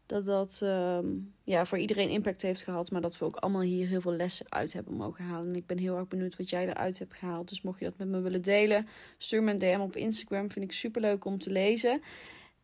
dat 0.08 0.26
dat 0.26 0.60
um, 0.62 1.34
ja, 1.44 1.66
voor 1.66 1.78
iedereen 1.78 2.10
impact 2.10 2.42
heeft 2.42 2.62
gehad. 2.62 2.90
Maar 2.90 3.00
dat 3.00 3.18
we 3.18 3.24
ook 3.24 3.36
allemaal 3.36 3.62
hier 3.62 3.86
heel 3.86 4.00
veel 4.00 4.12
lessen 4.12 4.46
uit 4.48 4.72
hebben 4.72 4.94
mogen 4.94 5.24
halen. 5.24 5.48
En 5.48 5.56
ik 5.56 5.66
ben 5.66 5.78
heel 5.78 5.96
erg 5.96 6.08
benieuwd 6.08 6.36
wat 6.36 6.50
jij 6.50 6.68
eruit 6.68 6.98
hebt 6.98 7.14
gehaald. 7.14 7.48
Dus 7.48 7.62
mocht 7.62 7.78
je 7.78 7.84
dat 7.84 7.98
met 7.98 8.08
me 8.08 8.20
willen 8.20 8.42
delen, 8.42 8.88
stuur 9.18 9.42
me 9.42 9.50
een 9.50 9.58
DM 9.58 9.80
op 9.80 9.96
Instagram. 9.96 10.50
Vind 10.50 10.64
ik 10.64 10.72
super 10.72 11.00
leuk 11.00 11.24
om 11.24 11.38
te 11.38 11.50
lezen. 11.50 12.02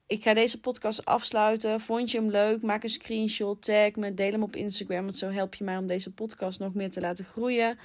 Ik 0.07 0.22
ga 0.22 0.35
deze 0.35 0.61
podcast 0.61 1.04
afsluiten. 1.04 1.80
Vond 1.80 2.11
je 2.11 2.18
hem 2.18 2.30
leuk? 2.30 2.62
Maak 2.62 2.83
een 2.83 2.88
screenshot, 2.88 3.62
tag 3.62 3.94
me, 3.94 4.14
deel 4.14 4.30
hem 4.30 4.42
op 4.42 4.57
Instagram. 4.57 5.02
Want 5.02 5.16
zo 5.16 5.30
help 5.30 5.54
je 5.54 5.64
mij 5.64 5.76
om 5.76 5.87
deze 5.87 6.12
podcast 6.12 6.59
nog 6.59 6.74
meer 6.74 6.90
te 6.90 7.00
laten 7.00 7.24
groeien. 7.24 7.78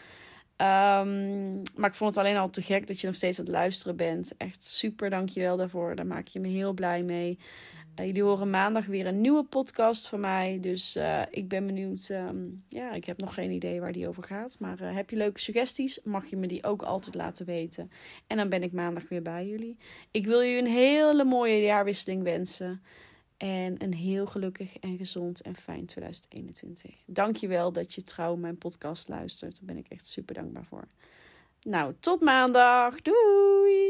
Um, 0.62 1.62
maar 1.76 1.90
ik 1.90 1.96
vond 1.96 2.16
het 2.16 2.26
alleen 2.26 2.38
al 2.38 2.50
te 2.50 2.62
gek 2.62 2.88
dat 2.88 3.00
je 3.02 3.08
nog 3.08 3.16
steeds 3.16 3.40
aan 3.40 3.46
het 3.46 3.54
luisteren 3.54 3.96
bent. 3.96 4.38
Echt 4.38 4.64
super, 4.64 5.10
dankjewel 5.10 5.58
daarvoor. 5.58 5.96
Daar 5.96 6.06
maak 6.08 6.28
je 6.28 6.40
me 6.40 6.48
heel 6.48 6.74
blij 6.74 7.04
mee. 7.04 7.40
Uh, 8.00 8.06
jullie 8.06 8.24
horen 8.24 8.50
maandag 8.50 8.86
weer 8.86 9.08
een 9.08 9.22
nieuwe 9.22 9.44
podcast 9.44 10.08
van 10.08 10.20
mij. 10.20 10.58
Dus 10.62 10.96
uh, 10.96 11.22
ik 11.30 11.48
ben 11.48 11.66
benieuwd. 11.66 12.10
Um, 12.10 12.64
ja, 12.68 12.92
ik 12.92 13.06
heb 13.06 13.18
nog 13.18 13.34
geen 13.34 13.52
idee 13.52 13.80
waar 13.80 13.92
die 13.92 14.08
over 14.08 14.24
gaat. 14.24 14.60
Maar 14.60 14.82
uh, 14.82 14.96
heb 14.96 15.10
je 15.10 15.16
leuke 15.16 15.40
suggesties? 15.40 16.00
Mag 16.04 16.26
je 16.26 16.38
me 16.38 16.48
die 16.48 16.64
ook 16.64 16.82
altijd 16.82 17.16
laten 17.16 17.46
weten. 17.46 17.92
En 18.28 18.38
dan 18.38 18.50
ben 18.50 18.64
ik 18.64 18.72
maandag 18.72 19.10
weer 19.10 19.22
bij 19.22 19.48
jullie. 19.48 19.78
Ik 20.12 20.26
wil 20.26 20.44
jullie 20.44 20.58
een 20.58 20.66
hele 20.66 21.24
mooie 21.24 21.62
jaarwisseling 21.62 22.24
wensen. 22.24 22.82
En 23.38 23.84
een 23.84 23.94
heel 23.94 24.26
gelukkig 24.26 24.78
en 24.78 24.98
gezond 24.98 25.42
en 25.42 25.56
fijn 25.56 25.86
2021. 25.86 26.96
Dankjewel 27.06 27.72
dat 27.72 27.94
je 27.94 28.04
trouw 28.04 28.36
mijn 28.36 28.58
podcast 28.58 29.10
luistert. 29.10 29.58
Daar 29.58 29.76
ben 29.76 29.78
ik 29.78 29.88
echt 29.88 30.08
super 30.08 30.36
dankbaar 30.36 30.66
voor. 30.66 30.88
Nou, 31.62 31.94
tot 32.00 32.22
maandag. 32.22 33.02
Doei! 33.02 33.89